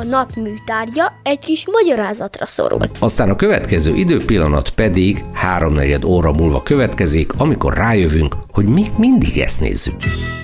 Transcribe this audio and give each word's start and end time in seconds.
A 0.00 0.04
nap 0.04 0.34
műtárgya 0.34 1.12
egy 1.22 1.38
kis 1.38 1.66
magyarázatra 1.66 2.46
szorul. 2.46 2.90
aztán 2.98 3.30
a 3.30 3.36
következő 3.36 3.94
időpillanat 3.94 4.70
pedig 4.70 5.24
háromnegyed 5.32 6.04
óra 6.04 6.32
múlva 6.32 6.62
következik, 6.62 7.32
amikor 7.36 7.74
rájövünk, 7.74 8.34
hogy 8.52 8.64
mi 8.64 8.86
mindig 8.96 9.38
ezt 9.38 9.60
nézzük. 9.60 9.94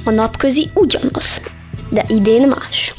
A 0.05 0.11
napközi 0.11 0.71
ugyanaz, 0.75 1.41
de 1.91 2.05
idén 2.09 2.49
más. 2.49 2.95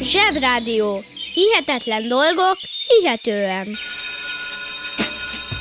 Zsebrádió. 0.00 1.04
Hihetetlen 1.34 2.08
dolgok, 2.08 2.56
hihetően. 2.86 3.68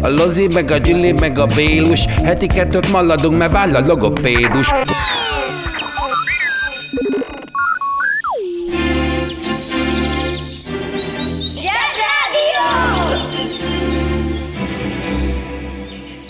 a 0.00 0.08
Lozi, 0.08 0.48
meg 0.54 0.70
a 0.70 0.76
Gyüli, 0.76 1.12
meg 1.12 1.38
a 1.38 1.46
Bélus 1.46 2.04
Heti 2.24 2.46
kettőt 2.46 2.90
maladunk, 2.90 3.38
mert 3.38 3.52
váll 3.52 3.74
a 3.74 3.86
logopédus 3.86 4.72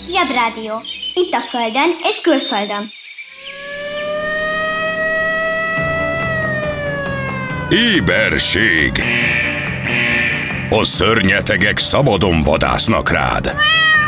Zsebrádió. 0.07 0.81
Itt 1.13 1.33
a 1.33 1.39
Földön 1.39 1.89
és 2.03 2.21
külföldön. 2.21 2.89
Éberség 7.69 8.91
A 10.71 10.83
szörnyetegek 10.83 11.77
szabadon 11.77 12.41
vadásznak 12.41 13.11
rád 13.11 13.55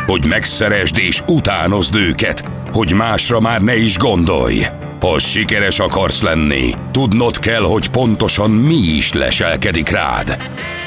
Hogy 0.05 0.25
megszeresd 0.25 0.97
és 0.97 1.21
utánozd 1.27 1.95
őket 1.95 2.43
Hogy 2.71 2.93
másra 2.93 3.39
már 3.39 3.61
ne 3.61 3.75
is 3.75 3.97
gondolj 3.97 4.65
Ha 4.99 5.19
sikeres 5.19 5.79
akarsz 5.79 6.21
lenni 6.21 6.73
Tudnod 6.91 7.39
kell, 7.39 7.61
hogy 7.61 7.89
pontosan 7.89 8.51
mi 8.51 8.75
is 8.75 9.13
leselkedik 9.13 9.89
rád 9.89 10.37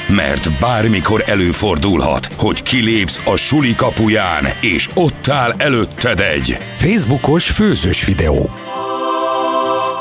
mert 0.07 0.59
bármikor 0.59 1.23
előfordulhat, 1.25 2.29
hogy 2.37 2.61
kilépsz 2.61 3.21
a 3.25 3.35
suli 3.35 3.75
kapuján, 3.75 4.47
és 4.61 4.89
ott 4.93 5.27
áll 5.27 5.53
előtted 5.57 6.19
egy 6.19 6.57
Facebookos 6.77 7.49
főzős 7.49 8.05
videó. 8.05 8.49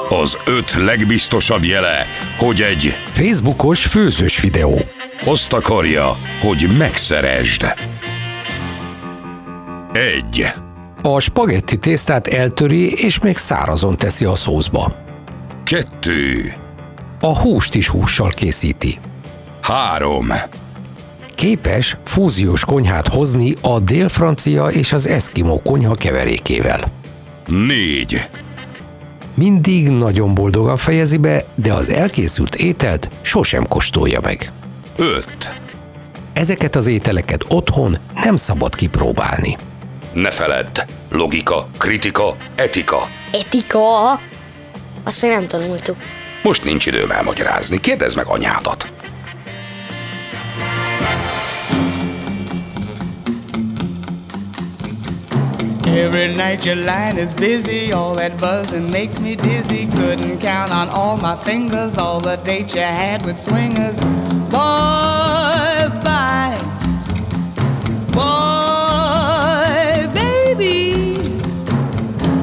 az 0.08 0.38
öt 0.46 0.74
legbiztosabb 0.74 1.64
jele, 1.64 2.06
hogy 2.38 2.62
egy 2.62 2.96
Facebookos 3.12 3.84
főzős 3.84 4.40
videó. 4.40 4.93
Azt 5.24 5.52
akarja, 5.52 6.16
hogy 6.40 6.76
megszeresd. 6.78 7.74
Egy. 9.92 10.46
A 11.02 11.20
spagetti 11.20 11.76
tésztát 11.76 12.26
eltöri 12.26 12.92
és 12.92 13.18
még 13.18 13.36
szárazon 13.36 13.96
teszi 13.96 14.24
a 14.24 14.34
szózba. 14.34 14.96
Kettő. 15.64 16.54
A 17.20 17.38
húst 17.38 17.74
is 17.74 17.88
hússal 17.88 18.30
készíti. 18.30 18.98
Három. 19.62 20.32
Képes 21.34 21.96
fúziós 22.04 22.64
konyhát 22.64 23.08
hozni 23.08 23.54
a 23.60 23.80
dél-francia 23.80 24.66
és 24.66 24.92
az 24.92 25.06
eszkimó 25.06 25.62
konyha 25.62 25.94
keverékével. 25.94 26.84
Négy. 27.46 28.28
Mindig 29.34 29.88
nagyon 29.88 30.34
boldogan 30.34 30.76
fejezi 30.76 31.16
be, 31.16 31.44
de 31.54 31.72
az 31.72 31.90
elkészült 31.90 32.54
ételt 32.54 33.10
sosem 33.22 33.66
kóstolja 33.66 34.20
meg. 34.20 34.52
Öt. 34.96 35.54
Ezeket 36.32 36.76
az 36.76 36.86
ételeket 36.86 37.44
otthon 37.48 37.96
nem 38.14 38.36
szabad 38.36 38.74
kipróbálni. 38.74 39.56
Ne 40.12 40.30
feledd. 40.30 40.80
Logika, 41.10 41.68
kritika, 41.78 42.36
etika. 42.54 43.08
Etika? 43.32 44.20
Azt 45.04 45.22
még 45.22 45.30
nem 45.30 45.46
tanultuk. 45.46 45.96
Most 46.42 46.64
nincs 46.64 46.86
időm 46.86 47.10
elmagyarázni. 47.10 47.80
Kérdezd 47.80 48.16
meg 48.16 48.26
anyádat. 48.26 48.92
Every 55.86 56.34
night 56.34 56.64
your 56.64 56.76
line 56.76 57.18
is 57.18 57.34
busy, 57.34 57.92
all 57.92 58.14
that 58.16 58.38
buzzing 58.38 58.90
makes 58.90 59.20
me 59.20 59.36
dizzy. 59.36 59.86
Couldn't 59.86 60.40
count 60.40 60.72
on 60.72 60.88
all 60.88 61.16
my 61.16 61.36
fingers 61.36 61.98
all 61.98 62.20
the 62.20 62.36
dates 62.36 62.74
you 62.74 62.80
had 62.80 63.24
with 63.24 63.38
swingers. 63.38 64.00
Boy, 64.50 65.88
bye. 66.02 66.58
Boy, 68.12 68.24
baby, 70.14 71.40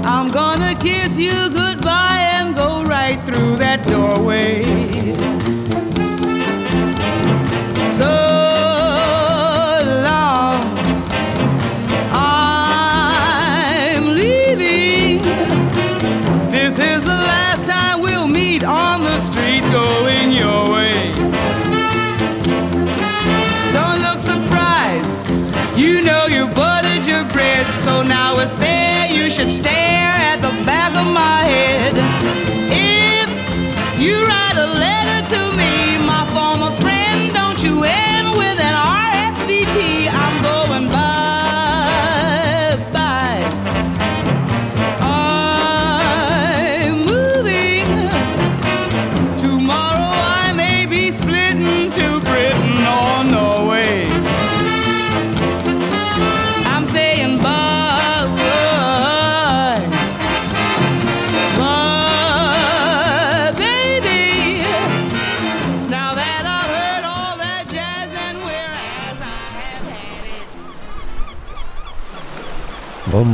I'm 0.03 0.31
gonna 0.31 0.75
kiss 0.75 1.18
you 1.18 1.50
goodbye 1.50 2.29
and 2.34 2.56
go 2.56 2.84
right 2.84 3.19
through 3.25 3.56
that 3.58 3.85
doorway. 3.85 4.81
Should 29.31 29.49
stare 29.49 30.11
at 30.31 30.41
the 30.41 30.51
back 30.66 30.91
of 30.93 31.07
my 31.13 31.43
head. 31.47 31.93
If 32.67 33.29
you 33.97 34.13
write 34.28 34.57
a 34.57 34.67
letter 34.78 35.01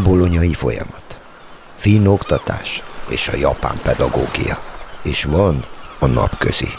bolonyai 0.03 0.53
folyamat, 0.53 1.17
finn 1.75 2.05
oktatás 2.05 2.83
és 3.09 3.27
a 3.27 3.35
japán 3.35 3.79
pedagógia, 3.83 4.63
és 5.03 5.23
van 5.23 5.65
a 5.99 6.05
napközi. 6.05 6.69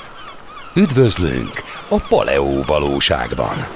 Üdvözlünk 0.75 1.63
a 1.89 1.97
paleó 1.97 2.63
valóságban. 2.63 3.67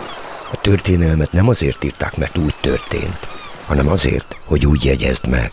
A 0.53 0.61
történelmet 0.61 1.33
nem 1.33 1.49
azért 1.49 1.85
írták, 1.85 2.17
mert 2.17 2.39
úgy 2.39 2.55
történt, 2.61 3.29
hanem 3.67 3.89
azért, 3.89 4.37
hogy 4.45 4.67
úgy 4.67 4.85
jegyezd 4.85 5.27
meg. 5.27 5.53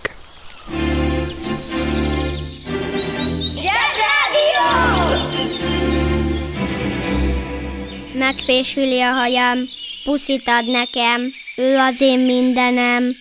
Megfésüli 8.14 9.02
a 9.02 9.12
hajam, 9.12 9.58
puszit 10.04 10.48
ad 10.48 10.72
nekem, 10.72 11.22
ő 11.56 11.78
az 11.78 12.02
én 12.02 12.20
mindenem. 12.20 13.16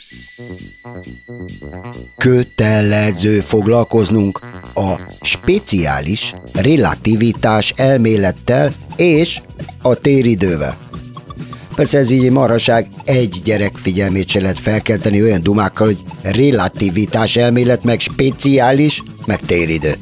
Kötelező 2.16 3.40
foglalkoznunk 3.40 4.40
a 4.74 5.00
speciális 5.20 6.34
relativitás 6.52 7.72
elmélettel 7.76 8.74
és 8.96 9.40
a 9.82 9.94
téridővel. 9.94 10.78
Persze 11.74 11.98
ez 11.98 12.10
így 12.10 12.24
egy 12.24 12.30
maraság, 12.30 12.86
egy 13.04 13.40
gyerek 13.44 13.76
figyelmét 13.76 14.28
se 14.28 14.40
lehet 14.40 14.60
felkelteni 14.60 15.22
olyan 15.22 15.42
dumákkal, 15.42 15.86
hogy 15.86 16.02
relativitás 16.22 17.36
elmélet, 17.36 17.84
meg 17.84 18.00
speciális, 18.00 19.02
meg 19.26 19.40
téridő. 19.40 19.94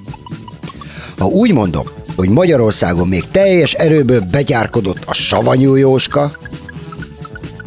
Ha 1.19 1.27
úgy 1.27 1.53
mondom, 1.53 1.85
hogy 2.17 2.29
Magyarországon 2.29 3.09
még 3.09 3.25
teljes 3.31 3.73
erőből 3.73 4.21
begyárkodott 4.21 5.03
a 5.07 5.13
savanyú 5.13 5.75
Jóska, 5.75 6.33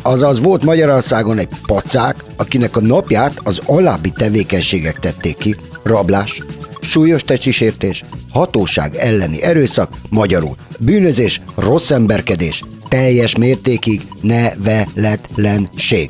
azaz 0.01 0.39
volt 0.39 0.63
Magyarországon 0.63 1.37
egy 1.37 1.49
pacák, 1.65 2.23
akinek 2.37 2.77
a 2.77 2.81
napját 2.81 3.39
az 3.43 3.61
alábbi 3.65 4.11
tevékenységek 4.11 4.99
tették 4.99 5.37
ki, 5.37 5.55
rablás, 5.83 6.41
súlyos 6.81 7.23
testisértés, 7.23 8.03
hatóság 8.31 8.95
elleni 8.95 9.41
erőszak, 9.41 9.89
magyarul 10.09 10.55
bűnözés, 10.79 11.41
rossz 11.55 11.91
emberkedés, 11.91 12.63
teljes 12.87 13.35
mértékig 13.35 14.01
neveletlenség. 14.21 16.09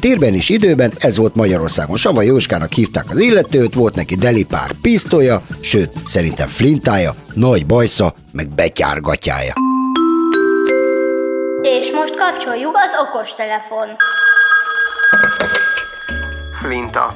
Térben 0.00 0.34
és 0.34 0.48
időben 0.48 0.92
ez 0.98 1.16
volt 1.16 1.34
Magyarországon. 1.34 1.96
Sava 1.96 2.22
Jóskának 2.22 2.72
hívták 2.72 3.10
az 3.10 3.18
illetőt, 3.18 3.74
volt 3.74 3.94
neki 3.94 4.14
delipár 4.14 4.72
pisztolya, 4.80 5.42
sőt, 5.60 5.92
szerintem 6.04 6.48
flintája, 6.48 7.14
nagy 7.34 7.66
bajsza, 7.66 8.14
meg 8.32 8.48
betyárgatyája. 8.48 9.65
És 11.68 11.90
most 11.90 12.16
kapcsoljuk 12.16 12.76
az 12.76 12.92
okostelefon. 13.08 13.88
Flinta. 16.60 17.12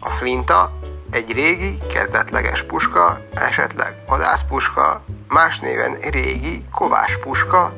A 0.00 0.10
flinta 0.10 0.72
egy 1.10 1.32
régi, 1.32 1.78
kezdetleges 1.92 2.62
puska, 2.62 3.20
esetleg 3.34 3.94
vadászpuska, 4.08 5.02
más 5.28 5.58
néven 5.58 5.96
régi, 6.10 6.62
kovás 6.74 7.18
puska, 7.18 7.72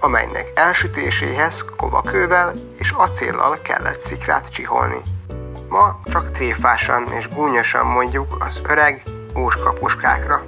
amelynek 0.00 0.50
elsütéséhez 0.54 1.64
kovakővel 1.76 2.52
és 2.78 2.90
acéllal 2.96 3.58
kellett 3.62 4.00
szikrát 4.00 4.48
csiholni. 4.48 5.00
Ma 5.68 6.00
csak 6.12 6.30
tréfásan 6.30 7.06
és 7.18 7.28
gúnyosan 7.28 7.86
mondjuk 7.86 8.44
az 8.44 8.60
öreg 8.68 9.02
óskapuskákra. 9.36 10.44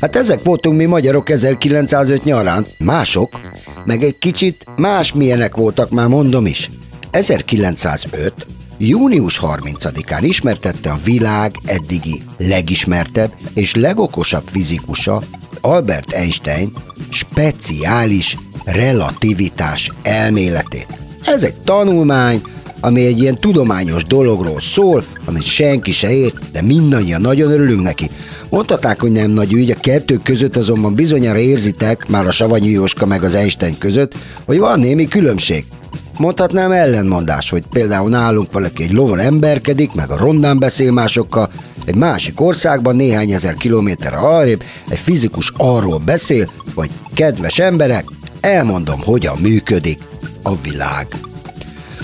Hát 0.00 0.16
ezek 0.16 0.42
voltunk 0.44 0.76
mi 0.76 0.84
magyarok 0.84 1.28
1905 1.30 2.24
nyarán, 2.24 2.66
mások, 2.78 3.40
meg 3.84 4.02
egy 4.02 4.18
kicsit 4.18 4.64
más 4.76 5.12
milyenek 5.12 5.56
voltak, 5.56 5.90
már 5.90 6.08
mondom 6.08 6.46
is. 6.46 6.70
1905. 7.10 8.46
június 8.78 9.40
30-án 9.42 10.20
ismertette 10.20 10.90
a 10.90 10.98
világ 11.04 11.56
eddigi 11.64 12.22
legismertebb 12.38 13.32
és 13.54 13.74
legokosabb 13.74 14.44
fizikusa, 14.46 15.22
Albert 15.60 16.12
Einstein 16.12 16.72
speciális 17.10 18.36
relativitás 18.64 19.92
elméletét. 20.02 20.88
Ez 21.24 21.42
egy 21.42 21.54
tanulmány, 21.54 22.42
ami 22.80 23.06
egy 23.06 23.20
ilyen 23.20 23.38
tudományos 23.38 24.04
dologról 24.04 24.60
szól, 24.60 25.04
amit 25.24 25.42
senki 25.42 25.92
se 25.92 26.14
ért, 26.14 26.50
de 26.52 26.62
mindannyian 26.62 27.20
nagyon 27.20 27.52
örülünk 27.52 27.82
neki. 27.82 28.10
Mondhatták, 28.48 29.00
hogy 29.00 29.12
nem 29.12 29.30
nagy 29.30 29.52
ügy, 29.52 29.70
a 29.70 29.80
kettő 29.80 30.20
között 30.22 30.56
azonban 30.56 30.94
bizonyára 30.94 31.38
érzitek, 31.38 32.08
már 32.08 32.26
a 32.26 32.30
Savanyú 32.30 32.70
Jóska 32.70 33.06
meg 33.06 33.22
az 33.22 33.34
Einstein 33.34 33.78
között, 33.78 34.14
hogy 34.44 34.58
van 34.58 34.80
némi 34.80 35.08
különbség. 35.08 35.64
Mondhatnám 36.18 36.70
ellenmondás, 36.70 37.50
hogy 37.50 37.64
például 37.70 38.08
nálunk 38.08 38.52
valaki 38.52 38.82
egy 38.82 38.92
lovon 38.92 39.18
emberkedik, 39.18 39.92
meg 39.92 40.10
a 40.10 40.16
rondán 40.16 40.58
beszél 40.58 40.92
másokkal, 40.92 41.50
egy 41.84 41.94
másik 41.94 42.40
országban 42.40 42.96
néhány 42.96 43.30
ezer 43.30 43.54
kilométerre 43.54 44.16
arrébb 44.16 44.62
egy 44.88 44.98
fizikus 44.98 45.52
arról 45.56 45.98
beszél, 45.98 46.50
hogy 46.74 46.90
kedves 47.14 47.58
emberek, 47.58 48.04
elmondom, 48.40 49.00
hogyan 49.02 49.36
működik 49.40 49.98
a 50.42 50.54
világ. 50.60 51.06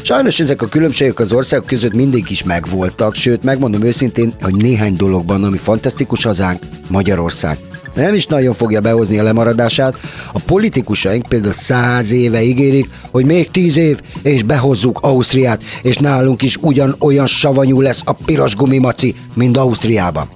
Sajnos 0.02 0.40
ezek 0.40 0.62
a 0.62 0.66
különbségek 0.66 1.18
az 1.18 1.32
országok 1.32 1.66
között 1.66 1.94
mindig 1.94 2.30
is 2.30 2.42
megvoltak, 2.42 3.14
sőt, 3.14 3.42
megmondom 3.42 3.82
őszintén, 3.82 4.34
hogy 4.40 4.54
néhány 4.54 4.96
dologban, 4.96 5.44
ami 5.44 5.56
fantasztikus 5.56 6.22
hazánk, 6.22 6.62
Magyarország, 6.88 7.58
nem 7.94 8.14
is 8.14 8.26
nagyon 8.26 8.54
fogja 8.54 8.80
behozni 8.80 9.18
a 9.18 9.22
lemaradását. 9.22 9.98
A 10.32 10.38
politikusaink 10.38 11.26
például 11.26 11.52
száz 11.52 12.12
éve 12.12 12.42
ígérik, 12.42 12.88
hogy 13.10 13.26
még 13.26 13.50
tíz 13.50 13.76
év, 13.76 14.00
és 14.22 14.42
behozzuk 14.42 14.98
Ausztriát, 15.00 15.62
és 15.82 15.96
nálunk 15.96 16.42
is 16.42 16.56
ugyanolyan 16.60 17.26
savanyú 17.26 17.80
lesz 17.80 18.02
a 18.04 18.12
piros 18.12 18.56
gumimaci, 18.56 19.14
mint 19.34 19.56
Ausztriában. 19.56 20.28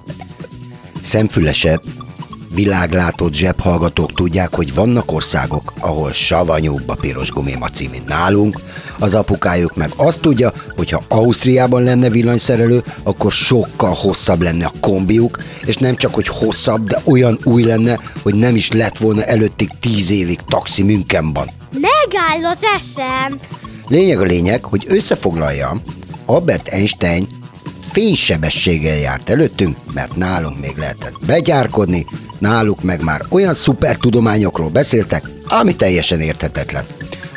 Szemfülesebb, 1.01 1.81
világlátott 2.49 3.33
zsebhallgatók 3.33 4.13
tudják, 4.13 4.55
hogy 4.55 4.73
vannak 4.73 5.11
országok, 5.11 5.73
ahol 5.79 6.11
savanyúbb 6.11 6.89
a 6.89 6.95
piros 6.95 7.31
gumimaci, 7.31 7.87
mint 7.87 8.07
nálunk. 8.07 8.59
Az 8.99 9.13
apukájuk 9.13 9.75
meg 9.75 9.91
azt 9.95 10.19
tudja, 10.19 10.53
hogy 10.75 10.89
ha 10.89 11.03
Ausztriában 11.07 11.83
lenne 11.83 12.09
villanyszerelő, 12.09 12.83
akkor 13.03 13.31
sokkal 13.31 13.93
hosszabb 13.93 14.41
lenne 14.41 14.65
a 14.65 14.71
kombiuk, 14.79 15.37
és 15.65 15.75
nem 15.75 15.95
csak, 15.95 16.13
hogy 16.13 16.27
hosszabb, 16.27 16.87
de 16.87 17.01
olyan 17.03 17.39
új 17.43 17.63
lenne, 17.63 17.99
hogy 18.23 18.35
nem 18.35 18.55
is 18.55 18.71
lett 18.71 18.97
volna 18.97 19.23
előttig 19.23 19.69
tíz 19.79 20.09
évig 20.09 20.39
taxi 20.47 20.83
Münchenban. 20.83 21.49
Megáll 21.71 22.51
az 22.51 22.63
eszem! 22.75 23.39
Lényeg 23.87 24.19
a 24.19 24.23
lényeg, 24.23 24.63
hogy 24.63 24.85
összefoglaljam, 24.87 25.81
Albert 26.25 26.67
Einstein 26.67 27.27
fénysebességgel 27.97 28.97
járt 28.97 29.29
előttünk, 29.29 29.77
mert 29.93 30.15
nálunk 30.15 30.59
még 30.59 30.77
lehetett 30.77 31.25
begyárkodni, 31.25 32.05
náluk 32.39 32.81
meg 32.81 33.03
már 33.03 33.21
olyan 33.29 33.53
szuper 33.53 33.97
tudományokról 33.97 34.69
beszéltek, 34.69 35.29
ami 35.47 35.75
teljesen 35.75 36.19
érthetetlen. 36.19 36.85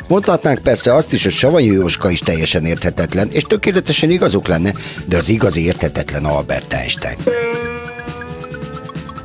Mondhatnánk 0.07 0.59
persze 0.59 0.95
azt 0.95 1.13
is, 1.13 1.23
hogy 1.23 1.31
Savanyú 1.31 1.73
Jóska 1.73 2.09
is 2.09 2.19
teljesen 2.19 2.65
érthetetlen, 2.65 3.29
és 3.31 3.43
tökéletesen 3.43 4.09
igazuk 4.09 4.47
lenne, 4.47 4.73
de 5.05 5.17
az 5.17 5.29
igazi 5.29 5.65
érthetetlen 5.65 6.25
Albert 6.25 6.73
Einstein. 6.73 7.17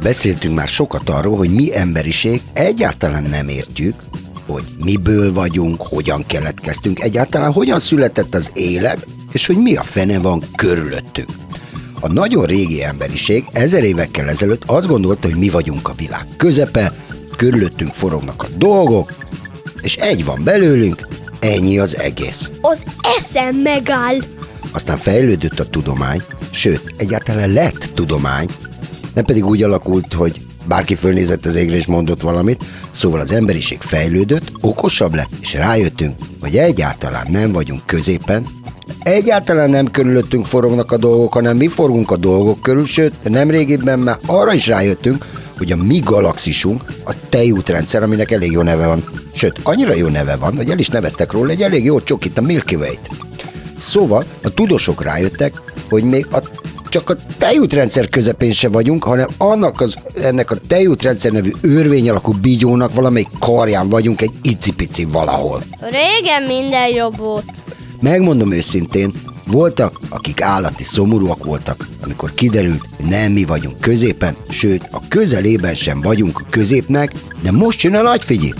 Beszéltünk 0.02 0.55
már 0.55 0.69
sokat 0.69 1.09
arról, 1.09 1.37
hogy 1.37 1.50
mi 1.50 1.76
emberiség 1.76 2.43
egyáltalán 2.52 3.23
nem 3.23 3.49
értjük, 3.49 3.95
hogy 4.47 4.64
miből 4.85 5.33
vagyunk, 5.33 5.83
hogyan 5.83 6.26
keletkeztünk, 6.26 7.00
egyáltalán 7.00 7.52
hogyan 7.52 7.78
született 7.78 8.35
az 8.35 8.50
élet, 8.55 9.07
és 9.37 9.47
hogy 9.47 9.57
mi 9.57 9.76
a 9.76 9.83
fene 9.83 10.19
van 10.19 10.43
körülöttünk. 10.55 11.28
A 12.00 12.12
nagyon 12.12 12.45
régi 12.45 12.83
emberiség 12.83 13.45
ezer 13.52 13.85
évekkel 13.85 14.28
ezelőtt 14.28 14.62
azt 14.66 14.87
gondolta, 14.87 15.28
hogy 15.28 15.37
mi 15.37 15.49
vagyunk 15.49 15.88
a 15.88 15.95
világ 15.97 16.26
közepe, 16.37 16.93
körülöttünk 17.37 17.95
forognak 17.95 18.43
a 18.43 18.49
dolgok, 18.57 19.14
és 19.81 19.97
egy 19.97 20.25
van 20.25 20.45
belőlünk, 20.45 21.09
ennyi 21.40 21.78
az 21.78 21.97
egész. 21.99 22.50
Az 22.61 22.83
eszem 23.19 23.57
megáll. 23.57 24.16
Aztán 24.73 24.97
fejlődött 24.97 25.61
a 25.61 25.71
tudomány, 25.71 26.23
sőt, 26.50 26.95
egyáltalán 26.97 27.52
lett 27.52 27.90
tudomány, 27.95 28.49
nem 29.14 29.25
pedig 29.25 29.45
úgy 29.45 29.62
alakult, 29.62 30.12
hogy 30.12 30.40
bárki 30.66 30.95
fölnézett 30.95 31.47
az 31.47 31.55
égre 31.55 31.76
és 31.76 31.87
mondott 31.87 32.21
valamit, 32.21 32.64
szóval 32.90 33.21
az 33.21 33.33
emberiség 33.33 33.81
fejlődött, 33.81 34.52
okosabb 34.61 35.14
lett, 35.14 35.31
és 35.40 35.55
rájöttünk, 35.55 36.14
hogy 36.40 36.57
egyáltalán 36.57 37.26
nem 37.31 37.52
vagyunk 37.52 37.87
középen, 37.87 38.64
egyáltalán 39.02 39.71
nem 39.71 39.90
körülöttünk 39.90 40.47
forognak 40.47 40.93
a 40.93 40.97
dolgok, 40.97 41.33
hanem 41.33 41.57
mi 41.57 41.69
forgunk 41.69 42.11
a 42.11 42.16
dolgok 42.16 42.61
körül, 42.61 42.87
sőt, 42.87 43.12
nem 43.23 43.50
régiben 43.50 43.99
már 43.99 44.19
arra 44.26 44.52
is 44.52 44.66
rájöttünk, 44.66 45.25
hogy 45.59 45.73
a 45.73 45.76
mi 45.76 45.99
galaxisunk 45.99 46.83
a 47.05 47.12
tejútrendszer, 47.28 48.02
aminek 48.02 48.31
elég 48.31 48.50
jó 48.50 48.62
neve 48.62 48.87
van. 48.87 49.05
Sőt, 49.33 49.59
annyira 49.62 49.95
jó 49.95 50.07
neve 50.07 50.37
van, 50.37 50.57
hogy 50.57 50.71
el 50.71 50.78
is 50.78 50.88
neveztek 50.88 51.33
róla, 51.33 51.50
egy 51.50 51.62
elég 51.62 51.85
jó 51.85 52.00
csokit, 52.00 52.38
a 52.38 52.43
Milky 52.43 52.75
Way-t. 52.75 53.11
Szóval 53.76 54.25
a 54.43 54.49
tudósok 54.49 55.02
rájöttek, 55.02 55.62
hogy 55.88 56.05
még 56.05 56.26
a 56.31 56.43
csak 56.88 57.11
a 57.11 57.16
tejútrendszer 57.38 58.09
közepén 58.09 58.52
se 58.52 58.69
vagyunk, 58.69 59.05
hanem 59.05 59.28
annak 59.37 59.81
az, 59.81 59.95
ennek 60.23 60.50
a 60.50 60.57
tejútrendszer 60.69 61.33
nevű 61.33 61.50
örvény 61.61 62.11
alakú 62.11 62.33
bígyónak 62.33 62.95
valamelyik 62.95 63.28
karján 63.38 63.88
vagyunk 63.88 64.21
egy 64.21 64.33
icipici 64.43 65.05
valahol. 65.05 65.62
Régen 65.81 66.43
minden 66.43 66.88
jobb 66.88 67.16
volt. 67.16 67.45
Megmondom 68.00 68.53
őszintén, 68.53 69.12
voltak, 69.47 70.00
akik 70.09 70.41
állati 70.41 70.85
szomorúak 70.85 71.45
voltak, 71.45 71.88
amikor 72.03 72.35
kiderült, 72.35 72.88
hogy 72.97 73.07
nem 73.07 73.33
mi 73.33 73.45
vagyunk 73.45 73.81
középen, 73.81 74.37
sőt, 74.49 74.88
a 74.91 75.09
közelében 75.09 75.75
sem 75.75 76.00
vagyunk 76.00 76.41
a 76.41 76.47
középnek, 76.50 77.12
de 77.43 77.53
most 77.53 77.83
jön 77.83 77.95
a 77.95 78.03
nagy 78.03 78.25
figyi. 78.25 78.55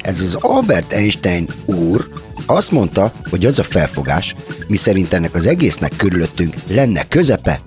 Ez 0.00 0.20
az 0.20 0.34
Albert 0.34 0.92
Einstein 0.92 1.48
úr 1.64 2.08
azt 2.46 2.70
mondta, 2.70 3.12
hogy 3.30 3.46
az 3.46 3.58
a 3.58 3.62
felfogás, 3.62 4.34
miszerint 4.66 5.12
ennek 5.12 5.34
az 5.34 5.46
egésznek 5.46 5.92
körülöttünk 5.96 6.54
lenne 6.68 7.08
közepe, 7.08 7.60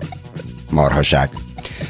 marhaság. 0.70 1.30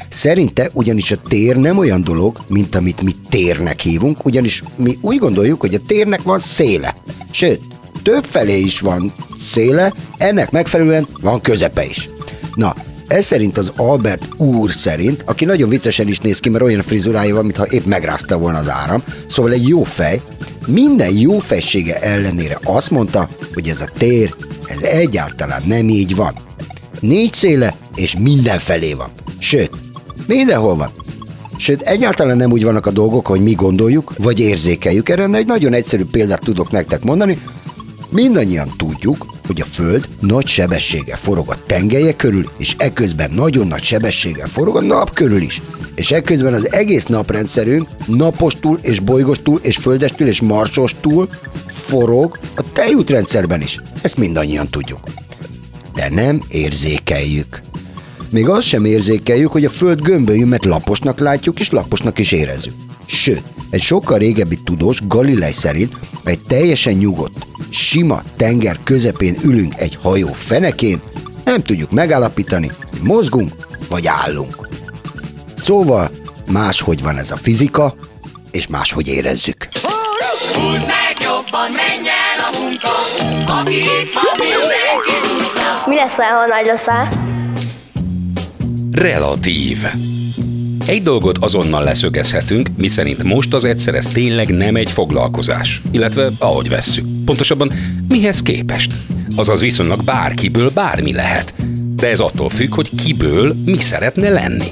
Szerinte 0.09 0.69
ugyanis 0.73 1.11
a 1.11 1.21
tér 1.27 1.55
nem 1.55 1.77
olyan 1.77 2.03
dolog, 2.03 2.43
mint 2.47 2.75
amit 2.75 3.01
mi 3.01 3.11
térnek 3.29 3.79
hívunk, 3.79 4.25
ugyanis 4.25 4.63
mi 4.75 4.97
úgy 5.01 5.17
gondoljuk, 5.17 5.61
hogy 5.61 5.73
a 5.73 5.85
térnek 5.87 6.21
van 6.21 6.39
széle. 6.39 6.95
Sőt, 7.31 7.61
több 8.03 8.23
felé 8.23 8.59
is 8.59 8.79
van 8.79 9.13
széle, 9.39 9.93
ennek 10.17 10.51
megfelelően 10.51 11.07
van 11.21 11.41
közepe 11.41 11.85
is. 11.85 12.09
Na, 12.55 12.75
ez 13.07 13.25
szerint 13.25 13.57
az 13.57 13.71
Albert 13.75 14.23
úr 14.37 14.71
szerint, 14.71 15.23
aki 15.25 15.45
nagyon 15.45 15.69
viccesen 15.69 16.07
is 16.07 16.19
néz 16.19 16.39
ki, 16.39 16.49
mert 16.49 16.63
olyan 16.63 16.81
frizurája 16.81 17.35
van, 17.35 17.43
mintha 17.43 17.67
épp 17.67 17.85
megrázta 17.85 18.37
volna 18.37 18.57
az 18.57 18.69
áram, 18.69 19.03
szóval 19.25 19.51
egy 19.51 19.67
jó 19.67 19.83
fej, 19.83 20.21
minden 20.67 21.13
jó 21.17 21.39
fejsége 21.39 21.99
ellenére 21.99 22.57
azt 22.63 22.89
mondta, 22.89 23.29
hogy 23.53 23.67
ez 23.67 23.81
a 23.81 23.89
tér, 23.97 24.35
ez 24.65 24.81
egyáltalán 24.81 25.61
nem 25.65 25.89
így 25.89 26.15
van. 26.15 26.33
Négy 26.99 27.33
széle, 27.33 27.75
és 27.95 28.15
mindenfelé 28.17 28.93
van. 28.93 29.09
Sőt, 29.39 29.71
mindenhol 30.27 30.75
van. 30.75 30.91
Sőt, 31.57 31.81
egyáltalán 31.81 32.37
nem 32.37 32.51
úgy 32.51 32.63
vannak 32.63 32.85
a 32.85 32.91
dolgok, 32.91 33.27
hogy 33.27 33.41
mi 33.41 33.53
gondoljuk, 33.53 34.13
vagy 34.17 34.39
érzékeljük. 34.39 35.09
Erre 35.09 35.27
egy 35.33 35.45
nagyon 35.45 35.73
egyszerű 35.73 36.05
példát 36.05 36.41
tudok 36.41 36.71
nektek 36.71 37.03
mondani. 37.03 37.41
Mindannyian 38.11 38.73
tudjuk, 38.77 39.25
hogy 39.45 39.61
a 39.61 39.65
Föld 39.65 40.07
nagy 40.19 40.47
sebességgel 40.47 41.17
forog 41.17 41.49
a 41.49 41.57
tengelye 41.65 42.15
körül, 42.15 42.49
és 42.57 42.75
eközben 42.77 43.31
nagyon 43.31 43.67
nagy 43.67 43.83
sebességgel 43.83 44.47
forog 44.47 44.75
a 44.75 44.81
nap 44.81 45.13
körül 45.13 45.41
is. 45.41 45.61
És 45.95 46.11
eközben 46.11 46.53
az 46.53 46.73
egész 46.73 47.05
naprendszerünk 47.05 47.87
napostól 48.05 48.79
és 48.81 48.99
bolygostól 48.99 49.59
és 49.63 49.77
földestül 49.77 50.27
és 50.27 50.41
marsostól 50.41 51.29
forog 51.67 52.39
a 52.55 52.71
tejútrendszerben 52.71 53.61
is. 53.61 53.79
Ezt 54.01 54.17
mindannyian 54.17 54.67
tudjuk. 54.69 54.99
De 55.93 56.09
nem 56.09 56.41
érzékeljük. 56.49 57.61
Még 58.29 58.49
azt 58.49 58.67
sem 58.67 58.85
érzékeljük, 58.85 59.51
hogy 59.51 59.65
a 59.65 59.69
Föld 59.69 60.01
gömbölyű, 60.01 60.45
mert 60.45 60.65
laposnak 60.65 61.19
látjuk, 61.19 61.59
és 61.59 61.69
laposnak 61.69 62.19
is 62.19 62.31
érezzük. 62.31 62.73
Sőt, 63.05 63.43
egy 63.71 63.81
sokkal 63.81 64.17
régebbi 64.17 64.59
tudós 64.63 64.99
Galilei 65.07 65.51
szerint 65.51 65.95
egy 66.23 66.39
teljesen 66.47 66.93
nyugodt, 66.93 67.45
sima 67.69 68.23
tenger 68.37 68.79
közepén 68.83 69.37
ülünk 69.43 69.73
egy 69.77 69.97
hajó 70.01 70.33
fenekén, 70.33 71.01
nem 71.43 71.61
tudjuk 71.61 71.91
megállapítani, 71.91 72.71
hogy 72.89 72.99
mozgunk 73.01 73.51
vagy 73.89 74.07
állunk. 74.07 74.67
Szóval 75.55 76.11
máshogy 76.47 77.01
van 77.03 77.17
ez 77.17 77.31
a 77.31 77.37
fizika, 77.37 77.95
és 78.51 78.67
máshogy 78.67 79.07
érezzük. 79.07 79.67
Húzd 80.53 80.87
meg 80.87 81.15
jobban, 81.21 81.71
menj 81.71 82.07
el 82.07 82.51
a 82.51 82.59
munka, 82.59 82.89
aki 83.59 83.75
itt 83.75 84.13
van, 84.13 84.47
mindenki. 84.47 85.11
Mi 85.85 85.95
lesz, 85.95 86.15
ha 86.15 86.45
nagy 86.45 86.65
leszel? 86.65 87.09
Relatív. 88.91 89.85
Egy 90.91 91.03
dolgot 91.03 91.37
azonnal 91.37 91.83
leszögezhetünk, 91.83 92.69
miszerint 92.77 93.23
most 93.23 93.53
az 93.53 93.63
egyszer 93.63 93.95
ez 93.95 94.07
tényleg 94.07 94.49
nem 94.49 94.75
egy 94.75 94.91
foglalkozás, 94.91 95.81
illetve 95.91 96.29
ahogy 96.37 96.69
vesszük. 96.69 97.05
Pontosabban 97.25 97.71
mihez 98.07 98.41
képest? 98.41 98.93
Azaz 99.35 99.61
viszonylag 99.61 100.03
bárkiből 100.03 100.69
bármi 100.69 101.13
lehet. 101.13 101.53
De 101.95 102.09
ez 102.09 102.19
attól 102.19 102.49
függ, 102.49 102.73
hogy 102.73 102.89
kiből 103.03 103.55
mi 103.65 103.79
szeretne 103.79 104.29
lenni. 104.29 104.67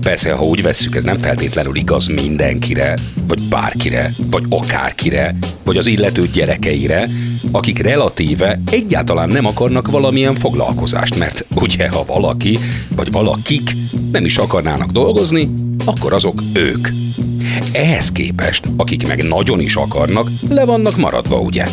Persze, 0.00 0.32
ha 0.32 0.44
úgy 0.44 0.62
vesszük, 0.62 0.96
ez 0.96 1.04
nem 1.04 1.18
feltétlenül 1.18 1.76
igaz 1.76 2.06
mindenkire, 2.06 2.96
vagy 3.26 3.42
bárkire, 3.42 4.12
vagy 4.30 4.44
akárkire, 4.48 5.36
vagy 5.64 5.76
az 5.76 5.86
illető 5.86 6.28
gyerekeire, 6.32 7.08
akik 7.52 7.78
relatíve 7.78 8.60
egyáltalán 8.70 9.28
nem 9.28 9.46
akarnak 9.46 9.90
valamilyen 9.90 10.34
foglalkozást, 10.34 11.18
mert 11.18 11.44
ugye, 11.54 11.88
ha 11.88 12.04
valaki, 12.04 12.58
vagy 12.96 13.12
valakik 13.12 13.76
nem 14.12 14.24
is 14.24 14.36
akarnának 14.36 14.90
dolgozni, 14.90 15.48
akkor 15.84 16.12
azok 16.12 16.42
ők. 16.52 16.88
Ehhez 17.72 18.12
képest, 18.12 18.64
akik 18.76 19.06
meg 19.08 19.22
nagyon 19.22 19.60
is 19.60 19.76
akarnak, 19.76 20.30
le 20.48 20.64
vannak 20.64 20.96
maradva, 20.96 21.38
ugye? 21.38 21.64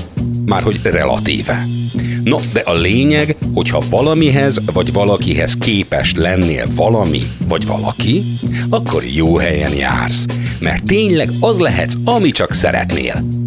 Márhogy 0.45 0.79
relatíve. 0.83 1.67
No, 2.23 2.37
de 2.53 2.59
a 2.59 2.73
lényeg, 2.73 3.35
hogyha 3.53 3.83
valamihez 3.89 4.61
vagy 4.73 4.93
valakihez 4.93 5.57
képes 5.57 6.13
lennél 6.15 6.67
valami 6.75 7.21
vagy 7.47 7.65
valaki, 7.65 8.23
akkor 8.69 9.03
jó 9.03 9.37
helyen 9.37 9.75
jársz, 9.75 10.25
mert 10.59 10.83
tényleg 10.83 11.29
az 11.39 11.59
lehetsz, 11.59 11.95
ami 12.03 12.31
csak 12.31 12.53
szeretnél. 12.53 13.40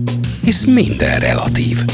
Hisz 0.45 0.65
minden 0.65 1.21
relatív. 1.21 1.85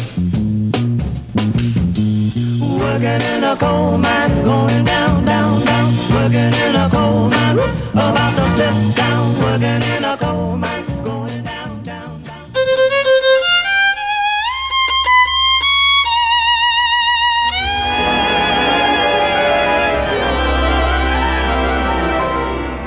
Working 2.78 3.22
in 3.36 3.44
a 3.44 3.56
coal 3.56 3.98
mine, 3.98 4.42
going 4.44 4.84
down, 4.84 5.24
down, 5.24 5.64
down. 5.64 5.92
Working 6.10 6.54
in 6.68 6.74
a 6.74 6.88
coal 6.92 7.28
mine, 7.28 7.58
about 7.92 8.34
to 8.36 8.48
step 8.54 8.74
down. 8.94 9.34
Working 9.40 9.82
in 9.96 10.04
a 10.04 10.16
coal 10.16 10.56
mine, 10.56 10.84
going 11.02 11.44
down, 11.44 11.82
down, 11.84 12.22
down. 12.22 12.50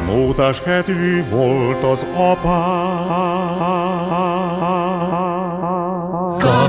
Mótás 0.05 0.59
kedvű 0.61 1.23
volt 1.29 1.83
az 1.83 2.05
apám. 2.15 3.23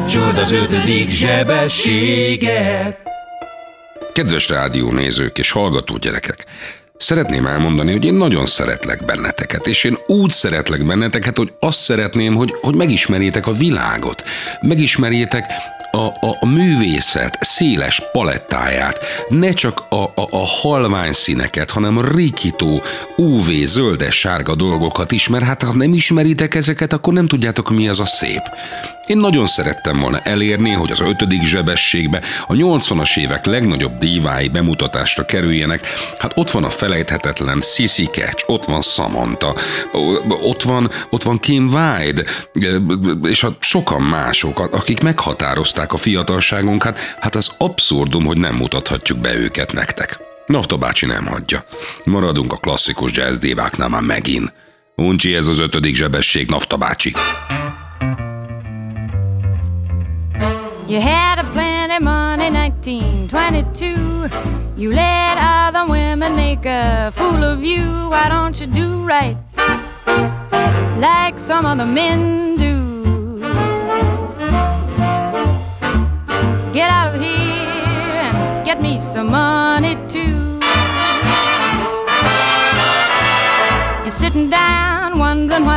Kapcsold 0.04 0.38
az 0.38 0.50
ötödik 0.50 1.08
zsebességet. 1.08 2.98
Kedves 4.12 4.48
rádiónézők 4.48 5.38
és 5.38 5.50
hallgató 5.50 5.96
gyerekek! 5.96 6.46
Szeretném 6.96 7.46
elmondani, 7.46 7.92
hogy 7.92 8.04
én 8.04 8.14
nagyon 8.14 8.46
szeretlek 8.46 9.04
benneteket, 9.04 9.66
és 9.66 9.84
én 9.84 9.98
úgy 10.06 10.30
szeretlek 10.30 10.86
benneteket, 10.86 11.36
hogy 11.36 11.52
azt 11.60 11.78
szeretném, 11.78 12.34
hogy, 12.34 12.54
hogy 12.60 12.74
megismerjétek 12.74 13.46
a 13.46 13.52
világot, 13.52 14.24
megismerjétek 14.60 15.46
a, 15.94 16.26
a, 16.26 16.36
a 16.40 16.46
művészet 16.46 17.38
széles 17.40 18.02
palettáját, 18.12 19.00
ne 19.28 19.52
csak 19.52 19.84
a, 19.88 20.02
a, 20.02 20.28
a 20.30 20.46
halvány 20.46 21.12
színeket, 21.12 21.70
hanem 21.70 22.12
rikító, 22.14 22.82
UV, 23.16 23.50
zöldes, 23.64 24.18
sárga 24.18 24.54
dolgokat 24.54 25.12
is, 25.12 25.28
mert 25.28 25.44
hát 25.44 25.62
ha 25.62 25.76
nem 25.76 25.92
ismeritek 25.92 26.54
ezeket, 26.54 26.92
akkor 26.92 27.12
nem 27.12 27.26
tudjátok, 27.26 27.70
mi 27.70 27.88
az 27.88 28.00
a 28.00 28.06
szép. 28.06 28.42
Én 29.06 29.16
nagyon 29.16 29.46
szerettem 29.46 30.00
volna 30.00 30.20
elérni, 30.20 30.70
hogy 30.70 30.90
az 30.90 31.00
ötödik 31.00 31.42
zsebességbe 31.42 32.22
a 32.46 32.52
80-as 32.52 33.18
évek 33.18 33.46
legnagyobb 33.46 33.98
dívái 33.98 34.48
bemutatásra 34.48 35.24
kerüljenek. 35.24 35.86
Hát 36.18 36.32
ott 36.34 36.50
van 36.50 36.64
a 36.64 36.70
felejthetetlen 36.70 37.60
Sissy 37.60 38.04
Catch, 38.04 38.44
ott 38.46 38.64
van 38.64 38.82
Samantha, 38.82 39.54
ott 40.42 40.62
van, 40.62 40.90
ott 41.10 41.22
van 41.22 41.38
Kim 41.38 41.68
Wilde, 41.68 42.24
és 43.22 43.40
hát 43.40 43.52
sokan 43.58 44.02
mások, 44.02 44.58
akik 44.58 45.02
meghatározták 45.02 45.92
a 45.92 45.96
fiatalságunkat, 45.96 46.98
hát 47.20 47.34
az 47.34 47.50
abszurdum, 47.58 48.24
hogy 48.24 48.38
nem 48.38 48.54
mutathatjuk 48.54 49.18
be 49.18 49.34
őket 49.36 49.72
nektek. 49.72 50.18
Nafta 50.46 50.76
bácsi 50.76 51.06
nem 51.06 51.26
hagyja. 51.26 51.64
Maradunk 52.04 52.52
a 52.52 52.56
klasszikus 52.56 53.12
jazz 53.16 53.38
díváknál 53.38 53.88
már 53.88 54.02
megint. 54.02 54.52
Uncsi 54.96 55.34
ez 55.34 55.46
az 55.46 55.58
ötödik 55.58 55.94
zsebesség, 55.94 56.48
Nafta 56.48 56.76
bácsi. 56.76 57.12
You 60.86 61.00
had 61.00 61.38
a 61.38 61.44
plenty 61.52 61.98
money, 61.98 62.50
1922. 62.50 64.28
You 64.76 64.92
let 64.92 65.38
other 65.40 65.90
women 65.90 66.36
make 66.36 66.66
a 66.66 67.10
fool 67.10 67.42
of 67.42 67.64
you. 67.64 68.10
Why 68.10 68.28
don't 68.28 68.60
you 68.60 68.66
do 68.66 69.02
right 69.06 69.34
like 70.98 71.40
some 71.40 71.64
other 71.64 71.86
men 71.86 72.56
do? 72.56 73.38
Get 76.74 76.90
out 76.90 77.14
of 77.14 77.20
here 77.20 77.32
and 77.32 78.66
get 78.66 78.82
me 78.82 79.00
some 79.00 79.30
money 79.30 79.96
too. 80.10 80.43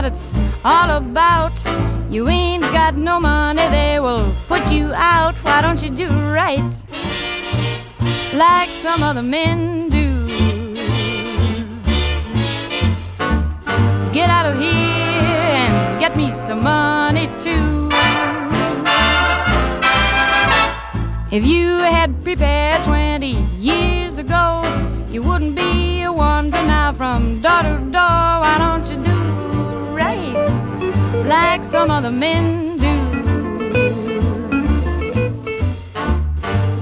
it's 0.08 0.32
all 0.64 0.90
about. 0.92 1.52
You 2.10 2.30
ain't 2.30 2.64
got 2.64 2.96
no 2.96 3.20
money, 3.20 3.68
they 3.68 4.00
will 4.00 4.34
put 4.48 4.72
you 4.72 4.94
out. 4.94 5.36
Why 5.44 5.62
don't 5.62 5.82
you 5.84 5.90
do 5.90 6.08
right 6.42 6.74
like 8.34 8.70
some 8.70 9.04
other 9.04 9.22
men 9.22 9.90
do? 9.90 10.08
Get 14.14 14.30
out 14.30 14.46
of 14.46 14.58
here 14.58 15.46
and 15.62 16.00
get 16.00 16.16
me 16.16 16.34
some 16.48 16.64
money 16.64 17.28
too. 17.38 17.90
If 21.30 21.46
you 21.46 21.80
had 21.80 22.24
prepared 22.24 22.86
20 22.86 23.28
years 23.60 24.18
ago, 24.18 24.64
you 25.10 25.22
wouldn't 25.22 25.56
be 25.56 26.04
a 26.04 26.14
wonder 26.14 26.64
now 26.64 26.94
from 26.94 27.42
door 27.42 27.62
to 27.64 27.78
door. 27.92 28.32
Why 28.44 28.56
don't 28.58 28.87
like 31.27 31.65
some 31.65 31.91
other 31.91 32.12
men 32.12 32.77
do? 32.77 32.93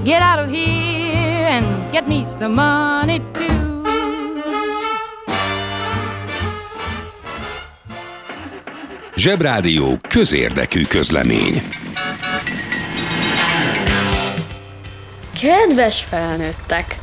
Get 0.04 0.22
out 0.22 0.38
of 0.38 0.48
here 0.50 1.46
and 1.48 1.66
get 1.92 2.06
me 2.08 2.26
some 2.38 2.54
money 2.54 3.20
too. 3.32 3.82
Zsebrádió 9.16 9.98
közérdekű 10.08 10.84
közlemény. 10.84 11.62
Kedves 15.40 16.02
felnőttek! 16.02 16.98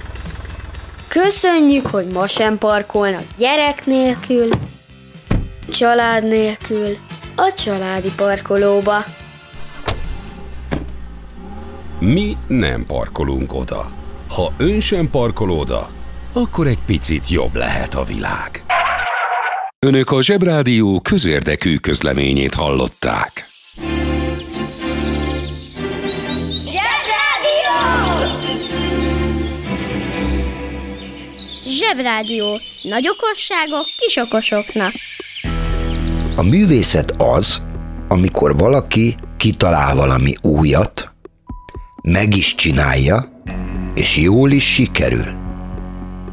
Köszönjük, 1.07 1.87
hogy 1.87 2.07
ma 2.07 2.27
sem 2.27 2.57
parkolnak 2.57 3.23
gyerek 3.37 3.85
nélkül, 3.85 4.49
család 5.69 6.27
nélkül, 6.27 6.97
a 7.35 7.53
családi 7.53 8.11
parkolóba. 8.15 9.03
Mi 11.99 12.37
nem 12.47 12.85
parkolunk 12.85 13.53
oda. 13.53 13.91
Ha 14.29 14.53
ön 14.57 14.79
sem 14.79 15.09
parkol 15.09 15.49
oda, 15.49 15.89
akkor 16.33 16.67
egy 16.67 16.79
picit 16.85 17.29
jobb 17.29 17.55
lehet 17.55 17.95
a 17.95 18.03
világ. 18.03 18.63
Önök 19.85 20.11
a 20.11 20.21
Zsebrádió 20.21 20.99
közérdekű 20.99 21.75
közleményét 21.77 22.53
hallották. 22.53 23.47
Zsebrádió. 31.65 32.59
Nagy 32.81 33.07
okosságok 33.09 33.85
kis 33.97 34.15
okosoknak. 34.15 34.93
A 36.35 36.43
művészet 36.43 37.11
az, 37.21 37.61
amikor 38.07 38.57
valaki 38.57 39.15
kitalál 39.37 39.95
valami 39.95 40.33
újat, 40.41 41.11
meg 42.03 42.37
is 42.37 42.55
csinálja, 42.55 43.41
és 43.95 44.17
jól 44.17 44.51
is 44.51 44.73
sikerül. 44.73 45.25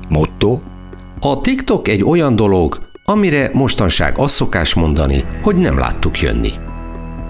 Motto? 0.09 0.61
A 1.21 1.41
TikTok 1.41 1.89
egy 1.89 2.05
olyan 2.05 2.37
dolog, 2.37 2.79
amire 3.05 3.51
mostanság 3.53 4.19
azt 4.19 4.35
szokás 4.35 4.75
mondani, 4.75 5.25
hogy 5.43 5.57
nem 5.57 5.79
láttuk 5.79 6.21
jönni. 6.21 6.53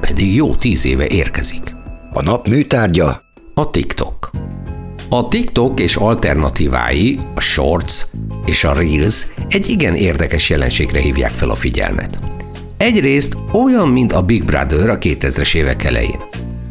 Pedig 0.00 0.34
jó 0.34 0.54
tíz 0.54 0.84
éve 0.84 1.06
érkezik. 1.06 1.74
A 2.12 2.22
nap 2.22 2.48
műtárgya? 2.48 3.22
A 3.54 3.70
TikTok. 3.70 4.30
A 5.08 5.28
TikTok 5.28 5.80
és 5.80 5.96
alternatívái, 5.96 7.18
a 7.34 7.40
Shorts 7.40 8.06
és 8.46 8.64
a 8.64 8.72
Reels 8.72 9.26
egy 9.48 9.68
igen 9.68 9.94
érdekes 9.94 10.50
jelenségre 10.50 11.00
hívják 11.00 11.32
fel 11.32 11.50
a 11.50 11.54
figyelmet. 11.54 12.18
Egyrészt 12.80 13.37
olyan, 13.52 13.88
mint 13.88 14.12
a 14.12 14.22
Big 14.22 14.44
Brother 14.44 14.90
a 14.90 14.99
2000-es 14.99 15.54
évek 15.54 15.84
elején. 15.84 16.20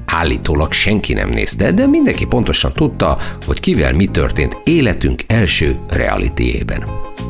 Állítólag 0.06 0.72
senki 0.72 1.14
nem 1.14 1.30
nézte, 1.30 1.72
de 1.72 1.88
mindenki 1.88 2.26
pontosan 2.26 2.74
tudta, 2.74 3.18
hogy 3.46 3.60
kivel 3.60 3.94
mi 3.94 4.06
történt 4.06 4.58
életünk 4.64 5.24
első 5.28 5.76
realityében. 5.90 6.84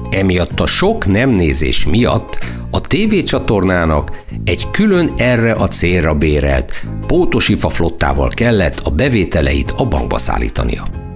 Emiatt 0.09 0.60
a 0.60 0.65
sok 0.65 1.08
nem 1.08 1.30
nézés 1.30 1.86
miatt 1.86 2.38
a 2.71 2.82
tévécsatornának 2.82 4.23
egy 4.43 4.69
külön 4.71 5.13
erre 5.17 5.51
a 5.51 5.67
célra 5.67 6.15
bérelt 6.15 6.71
pótosifa 7.08 7.69
flottával 7.69 8.30
kellett 8.30 8.80
a 8.84 8.89
bevételeit 8.89 9.73
a 9.77 9.86
bankba 9.86 10.17
szállítania. 10.17 11.09